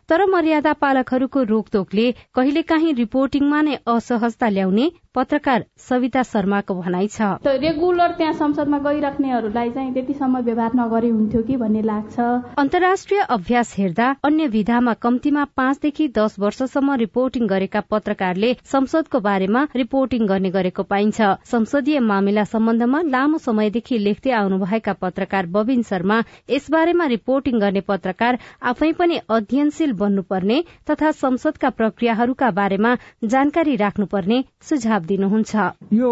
तर 0.09 0.25
मर्यादा 0.27 0.73
पालकहरूको 0.83 1.43
रोकतोकले 1.45 2.07
कहिलेकाहीँ 2.35 2.93
रिपोर्टिङमा 2.95 3.61
नै 3.63 3.77
असहजता 3.87 4.49
ल्याउने 4.49 4.91
पत्रकार 5.15 5.65
सविता 5.79 6.23
शर्माको 6.25 6.75
भनाइ 6.75 7.09
छ। 7.09 7.21
रेगुलर 7.63 8.13
त्यहाँ 8.19 8.33
संसदमा 8.35 8.79
गइराख्नेहरूलाई 8.85 9.71
चाहिँ 9.71 9.93
त्यति 9.95 10.15
समय 10.15 10.43
व्यवहार 10.43 10.73
नगरे 10.75 11.09
हुन्थ्यो 11.09 11.43
कि 11.43 11.57
भन्ने 11.57 11.83
लाग्छ। 11.83 12.17
अन्तर्राष्ट्रिय 12.59 13.21
अभ्यास 13.31 13.75
हेर्दा 13.79 14.07
अन्य 14.25 14.47
विधामा 14.49 14.95
कम्तीमा 15.03 15.45
पाँचदेखि 15.57 16.09
दस 16.17 16.39
वर्षसम्म 16.39 16.95
रिपोर्टिङ 17.03 17.47
गरेका 17.47 17.81
पत्रकारले 17.91 18.55
संसदको 18.73 19.21
बारेमा 19.21 19.67
रिपोर्टिङ 19.77 20.27
गर्ने 20.27 20.51
गरेको 20.51 20.83
पाइन्छ। 20.85 21.21
संसदीय 21.53 22.01
मामिला 22.03 22.45
सम्बन्धमा 22.55 23.03
लामो 23.09 23.39
समयदेखि 23.39 23.99
लेख्दै 23.99 24.33
आउनुभएका 24.33 24.93
पत्रकार 25.03 25.47
बबिन 25.53 25.83
शर्मा 25.83 26.19
यसबारेमा 26.51 27.07
रिपोर्टिङ 27.15 27.61
गर्ने 27.61 27.85
पत्रकार 27.85 28.39
आफै 28.63 28.91
पनि 28.99 29.17
अध्ययनशील 29.29 29.93
बन्नुपर्ने 30.03 30.59
तथा 30.91 31.11
संसदका 31.13 31.71
प्रक्रियाहरूका 31.79 32.51
बारेमा 32.53 32.95
जानकारी 33.25 33.77
राख्नुपर्ने 33.77 34.39
सुझाव 34.69 35.03
दिनुहुन्छ। 35.07 35.53
यो 35.93 36.11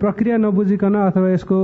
प्रक्रिया 0.00 0.36
नबुझिकन 0.38 0.94
अथवा 0.98 1.28
यसको 1.30 1.58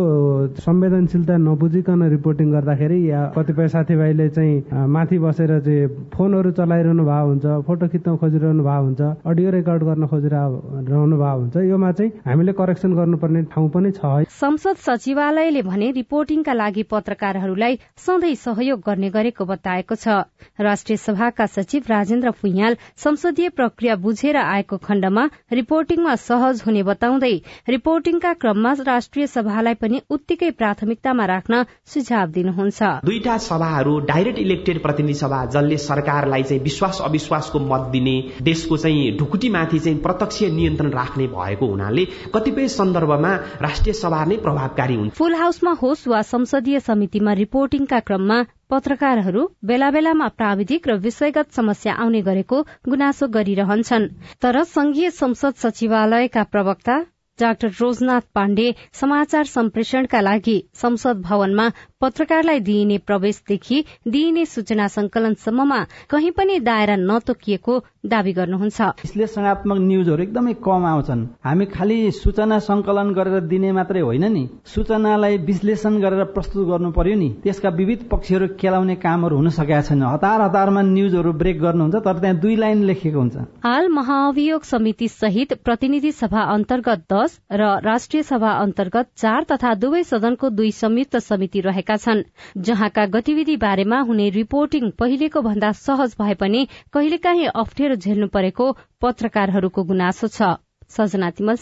संवेदनशीलता 0.60 1.36
नबुझिकन 1.44 2.02
रिपोर्टिङ 2.14 2.50
गर्दाखेरि 2.52 2.98
या 3.10 3.20
कतिपय 3.36 3.68
साथीभाइले 3.68 4.28
चाहिँ 4.30 4.86
माथि 4.88 5.18
बसेर 5.18 5.58
चाहिँ 5.60 5.88
फोनहरू 6.14 6.50
चलाइरहनु 6.58 7.04
भएको 7.04 7.26
हुन्छ 7.28 7.46
फोटो 7.66 7.88
खिच्न 7.88 8.16
खोजिरहनु 8.22 8.62
भएको 8.64 8.84
हुन्छ 8.84 9.00
अडियो 9.26 9.50
रेकर्ड 9.50 9.82
गर्न 9.84 10.06
खोजिरहनु 10.12 11.16
भएको 11.16 11.38
हुन्छ 11.40 11.56
योमा 11.70 11.90
चाहिँ 11.92 12.10
हामीले 12.26 12.52
करेक्सन 12.60 12.94
गर्नुपर्ने 12.94 13.42
ठाउँ 13.54 13.68
पनि 13.74 13.90
छ। 13.90 14.26
संसद 14.34 14.76
सचिवालयले 14.86 15.62
भने 15.62 15.90
रिपोर्टिङका 15.98 16.52
लागि 16.54 16.82
पत्रकारहरूलाई 16.92 17.78
सधैँ 18.06 18.34
सहयोग 18.44 18.80
गर्ने 18.86 19.10
गरेको 19.10 19.44
बताए। 19.44 19.73
आएको 19.74 19.94
छ। 19.96 20.16
राष्ट्रिय 20.60 20.96
सभाका 20.98 21.46
सचिव 21.48 21.82
राजेन्द्र 21.88 22.30
फुइयाल 22.32 22.76
संसदीय 22.96 23.48
प्रक्रिया 23.50 23.94
बुझेर 23.98 24.36
आएको 24.38 24.76
खण्डमा 24.80 25.24
रिपोर्टिङमा 25.52 26.14
सहज 26.20 26.62
हुने 26.66 26.82
बताउँदै 26.84 27.34
रिपोर्टिङका 27.68 28.32
क्रममा 28.36 28.72
राष्ट्रिय 28.86 29.26
सभालाई 29.28 29.74
पनि 29.76 30.00
उत्तिकै 30.10 30.50
प्राथमिकतामा 30.54 31.24
राख्न 31.26 31.62
सुझाव 31.86 32.26
दिनुहुन्छ। 32.30 32.82
दुईटा 33.04 33.36
सभाहरू 33.40 33.98
डाइरेक्ट 34.06 34.38
इलेक्टेड 34.38 34.82
प्रतिनिधि 34.82 35.14
सभा 35.16 35.44
जसले 35.54 35.76
सरकारलाई 35.80 36.42
चाहिँ 36.44 36.62
विश्वास 36.62 37.00
अविश्वासको 37.04 37.58
मत 37.66 37.88
दिने 37.92 38.16
देशको 38.42 38.76
चाहिँ 38.76 39.16
ढुकुटीमाथि 39.18 39.78
चाहिँ 39.78 39.98
प्रत्यक्ष 40.00 40.42
नियन्त्रण 40.54 40.90
राख्ने 40.92 41.26
भएको 41.28 41.66
हुनाले 41.66 42.04
कतिपय 42.34 42.68
सन्दर्भमा 42.70 43.34
राष्ट्रिय 43.62 43.92
सभा 43.94 44.24
नै 44.24 44.36
प्रभावकारी 44.44 44.94
हुन्छ। 44.94 45.14
फुल 45.14 45.34
हाउसमा 45.34 45.72
होस् 45.82 46.08
वा 46.08 46.22
संसदीय 46.24 46.80
समितिमा 46.80 47.32
रिपोर्टिङका 47.34 48.00
क्रममा 48.00 48.38
पत्रकारहरू 48.70 49.46
बेला 49.64 49.90
बेलामा 49.90 50.28
प्राविधिक 50.36 50.88
र 50.88 50.96
विषयगत 51.00 51.52
समस्या 51.52 51.92
आउने 52.02 52.20
गरेको 52.22 52.60
गुनासो 52.88 53.26
गरिरहन्छन्। 53.28 54.06
तर 54.42 54.62
संघीय 54.66 55.10
संसद 55.10 55.54
सचिवालयका 55.56 56.42
प्रवक्ता 56.52 56.96
डाक्टर 57.38 57.68
रोजनाथ 57.80 58.20
पाण्डे 58.34 58.66
समाचार 58.92 59.44
सम्प्रेषणका 59.44 60.20
लागि 60.20 60.56
संसद 60.74 61.20
भवनमा 61.20 61.68
पत्रकारलाई 62.00 62.60
दिइने 62.60 62.98
प्रवेशदेखि 63.06 63.82
दिइने 64.08 64.44
सूचना 64.46 64.86
संकलनसम्ममा 64.88 65.80
कहीँ 66.10 66.30
पनि 66.30 66.58
दायरा 66.60 66.96
नतोकिएको 67.00 67.78
दावी 68.04 68.32
गर्नुहुन्छ। 68.32 68.80
विश्लेषणात्मक 69.02 69.78
न्युजहरू 69.80 70.22
एकदमै 70.22 70.52
कम 70.60 70.84
आउँछन्। 70.84 71.24
हामी 71.44 71.64
खालि 71.66 72.10
सूचना 72.12 72.58
संकलन 72.60 73.12
गरेर 73.16 73.40
दिने 73.48 73.70
मात्रै 73.72 74.00
होइन 74.00 74.24
नि। 74.32 74.44
सूचनालाई 74.66 75.36
विश्लेषण 75.48 75.94
गरेर 76.00 76.24
प्रस्तुत 76.36 76.66
गर्नु 76.68 76.90
पर्यो 76.92 77.16
नि। 77.16 77.28
त्यसका 77.44 77.70
विविध 77.70 78.00
पक्षहरू 78.10 78.46
केलाउने 78.60 78.94
कामहरू 79.00 79.36
हुन 79.36 79.48
सकेका 79.50 79.80
छैन। 79.82 80.02
हतार 80.04 80.40
हतारमा 80.40 80.82
न्युजहरू 80.84 81.32
ब्रेक 81.32 81.60
गर्नुहुन्छ 81.60 81.94
तर 81.96 82.18
त्यहाँ 82.20 82.36
दुई 82.36 82.56
लाइन 82.56 82.82
लेखिएको 82.84 83.18
हुन्छ। 83.18 83.36
हाल 83.64 83.88
महाअभियोग 83.88 84.62
समिति 84.64 85.08
सहित 85.08 85.52
प्रतिनिधि 85.64 86.12
सभा 86.12 86.42
अन्तर्गत 86.54 87.00
दश 87.12 87.38
र 87.52 87.62
राष्ट्रिय 87.84 88.22
सभा 88.22 88.50
अन्तर्गत 88.58 89.06
चार 89.16 89.46
तथा 89.50 89.74
दुवै 89.80 90.02
सदनको 90.04 90.50
दुई 90.50 90.70
संयुक्त 90.74 91.16
समिति 91.22 91.60
रहेका 91.60 91.96
छन् 91.96 92.22
जहाँका 92.60 93.06
गतिविधि 93.16 93.56
बारेमा 93.56 93.98
हुने 94.02 94.28
रिपोर्टिङ 94.30 94.90
पहिलेको 94.98 95.40
भन्दा 95.40 95.72
सहज 95.80 96.14
भए 96.20 96.34
पनि 96.34 96.66
कहिलेकाहीँ 96.92 97.46
अप्ठ्यारो 97.56 97.93
झेल्नु 97.94 98.26
परेको 98.28 98.66
पत्रकारहरूको 99.00 99.82
गुनासो 99.84 100.28
छ। 100.28 100.56
सजना 100.88 101.30
तिमल 101.30 101.56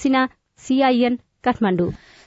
सीआईएन 0.62 1.18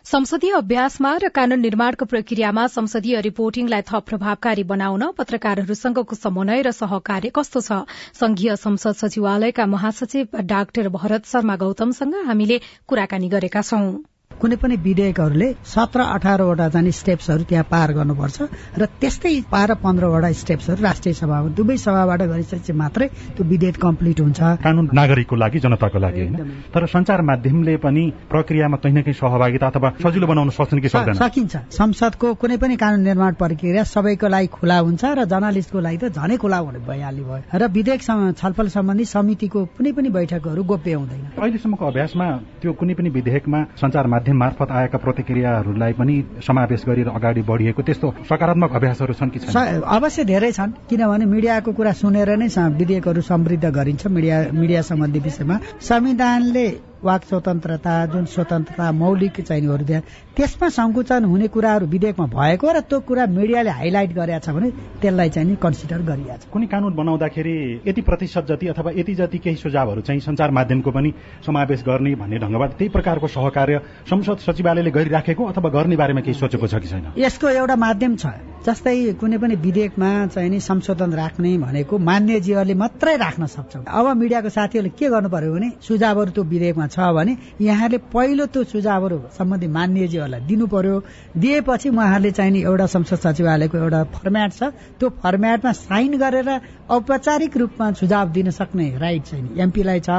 संसदीय 0.06 0.52
अभ्यासमा 0.52 1.12
र 1.18 1.28
कानून 1.28 1.60
निर्माणको 1.60 2.06
प्रक्रियामा 2.06 2.66
संसदीय 2.68 3.22
रिपोर्टिङलाई 3.22 3.82
थप 3.82 4.06
प्रभावकारी 4.06 4.64
बनाउन 4.64 5.04
पत्रकारहरूसँगको 5.18 6.16
समन्वय 6.16 6.62
र 6.62 6.72
सहकार्य 6.72 7.32
कस्तो 7.36 7.62
छ? 7.62 7.72
संघीय 8.14 8.56
संसद 8.56 8.96
सचिवालयका 9.02 9.66
महासचिव 9.66 10.42
डाक्टर 10.46 10.90
भरत 10.90 11.26
शर्मा 11.26 11.56
गौतमसँग 11.56 12.16
हामीले 12.26 12.60
कुराकानी 12.88 13.30
गरेका 13.30 13.62
छौं। 13.62 14.15
कुनै 14.42 14.56
पनि 14.62 14.76
विधेयकहरूले 14.86 15.48
सत्र 15.66 16.00
अठारवटा 16.16 16.68
चाहिँ 16.70 16.92
स्टेप्सहरू 16.92 17.44
त्यहाँ 17.50 17.66
पार 17.72 17.90
गर्नुपर्छ 17.98 18.38
र 18.78 18.86
त्यस्तै 19.02 19.34
बाह्र 19.52 19.74
पन्ध्रवटा 19.80 20.32
स्टेप्सहरू 20.42 20.84
राष्ट्रिय 20.84 21.14
सभामा 21.16 21.50
दुवै 21.56 21.78
सभाबाट 21.78 22.22
गरिसकेपछि 22.22 22.74
मात्रै 22.74 23.08
त्यो 23.36 23.44
विधेयक 23.46 23.76
कम्प्लिट 23.80 24.20
हुन्छ। 24.22 24.40
कानून 24.60 24.86
नागरिकको 24.94 25.36
लागि 25.36 25.60
जनताको 25.66 26.00
लागि 26.00 26.20
होइन? 26.22 26.36
तर 26.74 26.86
संचार 26.86 27.22
माध्यमले 27.22 27.76
पनि 27.80 28.04
प्रक्रियामा 28.28 28.78
कहीँ 28.84 28.96
न 28.96 29.02
कहीँ 29.02 29.16
सहभागिता 29.16 29.68
अथवा 29.68 29.90
सजिलो 30.04 30.28
बनाउन 30.28 30.50
सक्छन् 30.52 30.82
कि 30.84 30.90
सक्दैन? 30.90 31.16
सकिन्छ। 31.16 31.56
संसदको 31.72 32.34
कुनै 32.36 32.58
पनि 32.60 32.76
कानून 32.76 33.02
निर्माण 33.08 33.34
प्रक्रिया 33.40 33.84
सबैको 33.88 34.28
लागि 34.28 34.48
खुला 34.52 34.78
हुन्छ 34.84 35.04
र 35.06 35.26
जर्नालिस्टको 35.26 35.80
लागि 35.80 35.98
त 35.98 36.06
झनै 36.12 36.38
खुला 36.44 36.58
हुने 36.60 36.80
भइहाल्ने 36.84 37.24
भयो। 37.24 37.44
र 37.56 37.64
विधेयक 37.72 38.02
छलफल 38.36 38.68
सम्बन्धी 38.68 39.06
समितिको 39.06 39.60
कुनै 39.80 39.92
पनि 39.96 40.10
बैठकहरू 40.12 40.62
गोप्य 40.64 40.94
हुँदैन। 40.94 41.24
अहिलेसम्मको 41.40 41.84
अभ्यासमा 41.86 42.28
त्यो 42.62 42.72
कुनै 42.74 42.94
पनि 43.00 43.10
विधेयकमा 43.16 43.60
संचार 43.80 44.06
माध्यम 44.08 44.25
मार्फत 44.34 44.72
आएका 44.72 44.98
प्रतिक्रियाहरूलाई 44.98 45.94
पनि 45.94 46.16
समावेश 46.48 46.84
गरेर 46.88 47.08
अगाडि 47.08 47.42
बढिएको 47.42 47.82
त्यस्तो 47.82 48.14
सकारात्मक 48.30 48.72
अभ्यासहरू 48.76 49.14
छन् 49.14 49.30
कि 49.30 49.40
छैन? 49.40 49.82
अवश्य 49.82 50.24
धेरै 50.26 50.52
छन् 50.52 50.72
किनभने 50.90 51.26
मिडियाको 51.26 51.72
कुरा 51.72 51.92
सुनेर 51.92 52.30
नै 52.38 52.48
विधेयकहरू 52.58 53.22
समृद्ध 53.22 53.66
गरिन्छ 53.66 54.08
मिडिया 54.08 54.38
मिडिया 54.54 54.82
सम्बन्धी 54.82 55.20
विषयमा। 55.20 55.60
संविधानले 55.82 56.68
वाक 57.06 57.24
स्वतन्त्रता 57.26 57.94
जुन 58.14 58.26
स्वतन्त्रता 58.28 58.92
मौलिक 58.94 59.42
चाहिनेहरू 59.42 59.86
त्यहाँ 59.86 60.04
त्यसमा 60.38 60.70
संकुचन 60.72 61.24
हुने 61.26 61.48
कुराहरू 61.48 61.86
विधेयकमा 61.88 62.26
भएको 62.28 62.72
र 62.72 62.80
त्यो 62.86 63.00
कुरा 63.02 63.26
मिडियाले 63.32 63.70
हाइलाइट 63.72 64.12
गरेका 64.14 64.40
छ 64.40 64.56
भने 64.56 64.70
त्यसलाई 65.02 65.30
चाहिँ 65.30 65.50
नि 65.50 65.56
कन्सिडर 65.62 66.02
गरिएको 66.10 66.38
छ 66.42 66.52
कुनै 66.52 66.68
कानून 66.68 66.94
बनाउँदाखेरि 66.96 67.56
यति 67.88 68.02
प्रतिशत 68.02 68.46
जति 68.50 68.68
अथवा 68.68 68.92
यति 68.96 69.14
जति 69.16 69.38
केही 69.38 69.56
सुझावहरू 69.56 70.02
चाहिँ 70.02 70.22
संचार 70.22 70.52
माध्यमको 70.52 70.92
पनि 70.92 71.14
समावेश 71.46 71.84
गर्ने 71.84 72.16
भन्ने 72.16 72.38
ढङ्गबाट 72.40 72.72
त्यही 72.78 72.90
प्रकारको 72.90 73.28
सहकार्य 73.28 73.82
संसद 74.10 74.38
सचिवालयले 74.48 74.92
गरिराखेको 74.92 75.44
अथवा 75.46 75.70
गर्ने 75.72 75.96
बारेमा 75.96 76.22
केही 76.22 76.40
सोचेको 76.40 76.68
छ 76.68 76.76
कि 76.76 76.88
छैन? 76.88 77.06
यसको 77.18 77.50
एउटा 77.52 77.76
माध्यम 77.78 78.16
छ। 78.16 78.26
जस्तै 78.66 79.14
कुनै 79.22 79.38
पनि 79.38 79.56
विधेयकमा 79.62 80.10
चाहिँ 80.28 80.50
नि 80.50 80.60
संशोधन 80.60 81.12
राख्ने 81.14 81.58
भनेको 81.60 81.98
मान्यजीहरूले 82.02 82.74
मात्रै 82.74 83.16
राख्न 83.18 83.46
सक्छ 83.48 83.74
अब 83.86 84.06
मिडियाको 84.18 84.50
साथीहरूले 84.50 84.92
के 85.00 85.10
गर्नु 85.10 85.30
पर्यो 85.30 85.54
भने 85.54 85.70
सुझावहरू 85.82 86.32
त्यो 86.32 86.44
विधेयकमा 86.44 86.88
छ 86.88 86.95
भने 86.98 87.36
यहाँले 87.62 87.98
पहिलो 88.14 88.46
त्यो 88.46 88.64
सुझावहरू 88.64 89.18
सम्बन्धी 89.38 89.68
मान्यजीहरूलाई 89.68 90.42
दिनु 90.48 90.66
पर्यो। 90.68 90.96
दिएपछि 91.38 91.90
उहाँहरूले 91.90 92.32
चाहिने 92.32 92.60
एउटा 92.62 92.86
संसद 92.86 93.20
सचिवालयको 93.26 93.78
एउटा 93.78 94.04
फर्म्याट 94.16 94.52
छ। 94.54 94.64
त्यो 95.00 95.10
फर्म्याटमा 95.24 95.72
साइन 95.72 96.18
गरेर 96.18 96.50
औपचारिक 96.90 97.58
रूपमा 97.58 97.92
सुझाव 98.00 98.30
दिन 98.32 98.50
सक्ने 98.52 98.88
राइट 98.98 99.26
छैन 99.26 99.46
एमपीलाई 99.58 100.00
छ। 100.00 100.10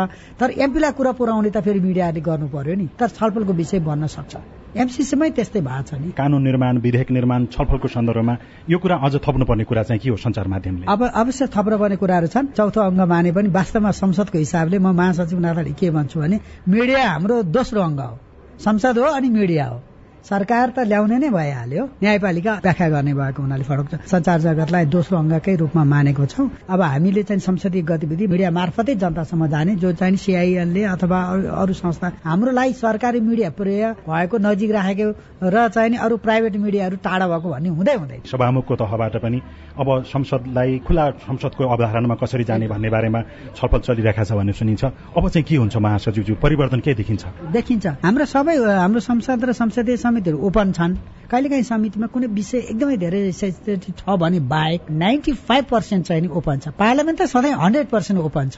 तर 0.41 0.51
एमपीलाई 0.59 0.93
कुरा 0.93 1.13
पुऱ्याउने 1.13 1.51
त 1.51 1.65
फेरि 1.65 1.81
मिडियाले 1.81 2.21
गर्नु 2.21 2.49
पर्यो 2.49 2.75
नि। 2.75 2.87
तर 2.99 3.09
छलफलको 3.09 3.53
विषय 3.53 3.79
बन्न 3.81 4.07
सक्छ। 4.07 4.66
एमसिसीमै 4.77 5.31
त्यस्तै 5.31 5.61
भएको 5.61 5.83
छ 5.89 5.93
नि। 5.97 6.11
कानून 6.13 6.43
निर्माण 6.43 6.79
विधेयक 6.85 7.11
निर्माण 7.11 7.41
छलफलको 7.55 7.89
सन्दर्भमा 7.89 8.35
यो 8.69 8.79
कुरा 8.79 8.97
अझ 9.07 9.15
थप्नुपर्ने 9.25 9.65
कुरा 9.65 9.83
चाहिँ 9.83 10.01
के 10.01 10.11
हो 10.11 10.17
सञ्चार 10.17 10.47
माध्यमले? 10.49 10.85
अब 10.87 11.01
अवश्य 11.03 11.47
थप्नुपर्ने 11.57 11.97
कुराहरू 11.97 12.27
छन्। 12.29 12.47
चौथो 12.53 12.81
अङ्ग 12.81 13.01
माने 13.09 13.33
पनि 13.33 13.49
वास्तवमा 13.49 13.91
संसदको 14.03 14.39
हिसाबले 14.39 14.79
म 14.79 14.93
महासचिव 14.93 15.39
नाताले 15.41 15.73
के 15.81 15.91
भन्छु 15.91 16.21
भने 16.21 16.37
मिडिया 16.69 17.01
हाम्रो 17.11 17.43
दोस्रो 17.57 17.81
अङ्ग 17.81 18.01
हो। 18.01 18.15
संसद 18.61 18.99
हो 18.99 19.09
अनि 19.17 19.29
मिडिया 19.31 19.65
हो। 19.67 19.96
सरकार 20.27 20.71
त 20.75 20.79
ल्याउने 20.91 21.19
नै 21.23 21.29
भइहाल्यो। 21.31 21.85
न्यायपालिका 22.03 22.53
व्याख्या 22.67 22.89
गर्ने 22.91 23.13
भएको 23.15 23.41
हुनाले 23.43 23.65
फरक 23.65 23.87
छ 23.87 23.95
संचार 24.11 24.39
जगतलाई 24.43 24.85
दोस्रो 24.91 25.17
अङ्गकै 25.19 25.55
रूपमा 25.63 25.83
मानेको 25.87 26.25
छौँ। 26.27 26.47
अब 26.67 26.81
हामीले 26.83 27.23
चाहिँ 27.23 27.41
संसदीय 27.41 27.83
गतिविधि 27.87 28.27
मिडिया 28.27 28.51
मार्फतै 28.51 28.95
जनतासम्म 28.99 29.47
जाने 29.47 29.75
जो 29.79 29.93
चाहिँ 29.95 30.17
सिआइएलले 30.19 30.83
अथवा 30.99 31.19
अरू 31.63 31.73
संस्था 31.73 32.07
हाम्रो 32.27 32.51
लागि 32.59 32.73
सरकारी 32.75 33.21
मिडिया 33.21 33.51
प्रिय 33.55 33.85
भएको 34.03 34.37
नजिक 34.39 34.71
राखेको 34.71 35.07
र 35.47 35.69
चाहिँ 35.69 35.97
अरू 35.97 36.17
प्राइभेट 36.19 36.57
मिडियाहरू 36.59 36.97
टाढा 37.07 37.27
भएको 37.29 37.49
भन्ने 37.51 37.69
हुँदै 37.71 37.95
हुँदैन। 37.95 38.21
सभामुखको 38.27 38.75
तहबाट 38.83 39.17
पनि 39.23 39.39
अब 39.79 39.89
संसदलाई 40.11 40.79
खुला 40.87 41.05
संसदको 41.23 41.63
अवधारणामा 41.65 42.15
कसरी 42.19 42.45
जाने 42.45 42.67
भन्ने 42.67 42.91
बारेमा 42.91 43.21
छलफल 43.55 43.81
चलिरहेको 43.87 44.25
छ 44.25 44.33
भन्ने 44.35 44.53
सुनिन्छ। 44.53 44.85
अब 45.15 45.29
चाहिँ 45.29 45.45
के 45.45 45.57
हुन्छ 45.57 45.77
महासचिवज्यू? 45.77 46.35
परिवर्तन 46.43 46.81
के 46.81 46.95
देखिन्छ? 46.95 47.25
देखिन्छ। 47.53 47.87
हाम्रो 48.03 48.25
सबै 48.25 48.57
हाम्रो 48.57 49.01
संसद 49.01 49.45
र 49.45 49.53
संसदीय 49.53 49.97
समितिहरू 50.17 50.39
ओपन 50.41 50.73
छन्। 50.73 50.97
कहिलेकाहीँ 51.29 51.63
समितिमा 51.67 52.07
कुनै 52.09 52.27
विषय 52.33 52.59
एकदमै 52.73 52.97
धेरै 52.97 53.21
सेन्सिटिभ 53.37 53.95
छ 54.01 54.17
भने 54.17 54.41
बाहेक 54.49 54.83
नाइन्टी 54.89 55.33
फाइभ 55.45 55.65
पर्सेन्ट 55.69 56.07
चाहिँ 56.07 56.23
नि 56.23 56.29
ओपन 56.31 56.59
छ। 56.59 56.73
पार्लियामेन्ट 56.73 57.19
त 57.21 57.27
सधैँ 57.27 57.53
हन्ड्रेड 57.53 57.87
पर्सेन्ट 57.91 58.21
ओपन 58.23 58.47
छ। 58.49 58.57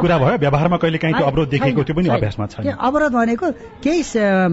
कुरा 0.00 0.18
भयो 0.18 0.38
व्यवहारमा 0.38 0.76
कहिले 0.78 0.98
काहीँ 0.98 1.14
त्यो 1.14 1.26
अवरोध 1.26 1.48
देखेको 1.50 1.82
त्यो 1.82 1.94
पनि 1.96 2.08
अभ्यासमा 2.08 2.46
छ 2.46 2.54
अवरोध 2.70 3.12
भनेको 3.12 3.50
केही 3.84 4.00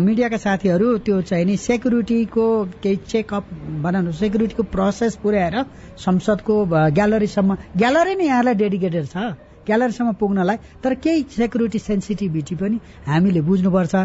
मिडियाका 0.04 0.38
साथीहरू 0.42 0.98
त्यो 1.06 1.22
चाहिँ 1.30 1.46
नि 1.46 1.56
सेक्युरिटीको 1.62 2.48
केही 2.84 2.96
चेकअप 3.08 3.46
बनाउनु 3.86 4.12
सेक्युरिटीको 4.20 4.64
प्रोसेस 4.74 5.16
पुर्याएर 5.24 5.56
संसदको 6.02 6.56
ग्यालरीसम्म 6.98 7.58
ग्यालरी 7.78 8.16
नै 8.18 8.26
यहाँलाई 8.26 8.56
डेडिकेटेड 8.58 9.06
छ। 9.08 9.18
ग्यालरीसम्म 9.68 10.14
पुग्नलाई 10.14 10.58
तर 10.84 10.94
केही 11.04 11.22
सेक्युरिटी 11.38 11.80
सेन्सिटिभिटी 11.80 12.56
पनि 12.56 12.78
हामीले 13.08 13.42
बुझ्नुपर्छ। 13.42 13.96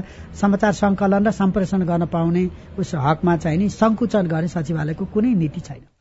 समाचार 0.40 0.72
सङ्कलन 0.82 1.26
र 1.26 1.30
सम्प्रेषण 1.32 1.84
गर्न 1.84 2.06
पाउने 2.06 2.48
उस 2.78 2.94
हकमा 2.94 3.36
चाहिँ 3.36 3.58
नि 3.58 3.68
संकुचन 3.72 4.26
गर्ने 4.26 4.48
सचिवालयको 4.48 5.04
कुनै 5.14 5.34
नीति 5.34 5.60
छैन। 5.60 5.95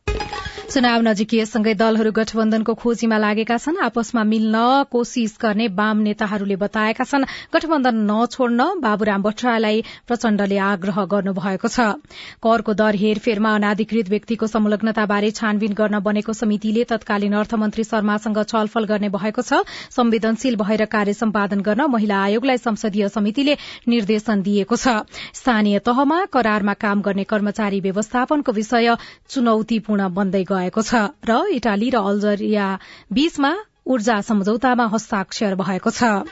चुनाव 0.66 1.02
नजिकिएसँगै 1.02 1.74
दलहरू 1.78 2.12
गठबन्धनको 2.12 2.74
खोजीमा 2.74 3.18
लागेका 3.18 3.58
छन्। 3.58 3.78
आपसमा 3.86 4.24
मिल्न 4.26 4.90
कोशिश 4.90 5.38
गर्ने 5.38 5.68
वाम 5.72 5.98
नेताहरूले 6.02 6.56
बताएका 6.58 7.06
छन् 7.06 7.26
गठबन्धन 7.54 7.96
नछोड्न 8.10 8.62
बाबुराम 8.82 9.22
भट्टराईलाई 9.22 9.84
प्रचण्डले 10.08 10.58
आग्रह 10.58 10.98
गर्नुभएको 11.06 11.70
छ। 11.70 12.02
करको 12.42 12.74
दर 12.74 12.96
हेरफेरमा 12.98 13.52
अनाधिकृत 13.56 14.10
व्यक्तिको 14.10 14.48
संलग्नताबारे 14.48 15.30
छानबिन 15.32 15.74
गर्न 15.78 16.00
बनेको 16.02 16.34
समितिले 16.34 16.84
तत्कालीन 16.90 17.34
अर्थमन्त्री 17.36 17.84
शर्मासँग 17.86 18.42
छलफल 18.44 18.90
गर्ने 18.90 19.10
भएको 19.12 19.42
छ। 19.42 19.62
संवेदनशील 19.94 20.56
भएर 20.58 20.86
कार्य 20.90 21.14
सम्पादन 21.14 21.62
गर्न 21.62 21.86
महिला 21.94 22.24
आयोगलाई 22.24 22.58
संसदीय 22.58 23.10
समितिले 23.14 23.58
निर्देशन 23.88 24.42
दिएको 24.42 24.76
छ। 24.76 24.98
स्थानीय 25.36 25.80
तहमा 25.86 26.20
करारमा 26.34 26.74
काम 26.82 27.06
गर्ने 27.06 27.30
कर्मचारी 27.30 27.80
व्यवस्थापनको 27.86 28.52
विषय 28.52 28.98
चुनौतीपूर्ण 29.30 30.10
बन्दै 30.10 30.44
गएको 30.56 30.82
छ 30.82 31.06
र 31.30 31.40
इटाली 31.54 31.90
र 31.92 32.04
अल्जेरिया 32.10 32.68
बीचमा 33.14 33.56
ऊर्जा 33.86 34.20
सम्झौतामा 34.26 34.86
हस्ताक्षर 34.94 35.56
भएको 35.56 35.90
छ। 35.90 36.26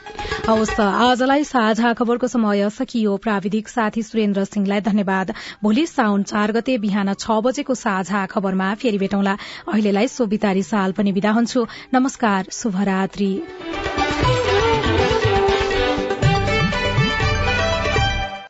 हवस् 0.47 0.79
आजलाई 0.81 1.43
साझा 1.45 1.91
खबरको 1.93 2.27
समय 2.27 2.69
सकियो। 2.69 3.17
प्राविधिक 3.17 3.69
साथी 3.69 4.03
सुरेन्द्र 4.03 4.45
सिंहलाई 4.45 4.81
धन्यवाद। 4.81 5.33
भोलि 5.63 5.85
साउन 5.87 6.23
चार 6.23 6.51
गते 6.51 6.77
बिहान 6.77 7.13
छ 7.13 7.37
बजेको 7.45 7.75
साझा 7.77 8.25
खबरमा 8.25 8.73
फेरि 8.75 8.97
भेटौँला। 8.97 9.37
अहिलेलाई 9.69 10.07
सोभितारी 10.09 10.63
साल 10.63 10.91
पनि 10.91 11.11
विदा 11.11 11.31
हुन्छु। 11.31 11.67
नमस्कार 11.93 12.49
शुभरात्री। 12.51 13.31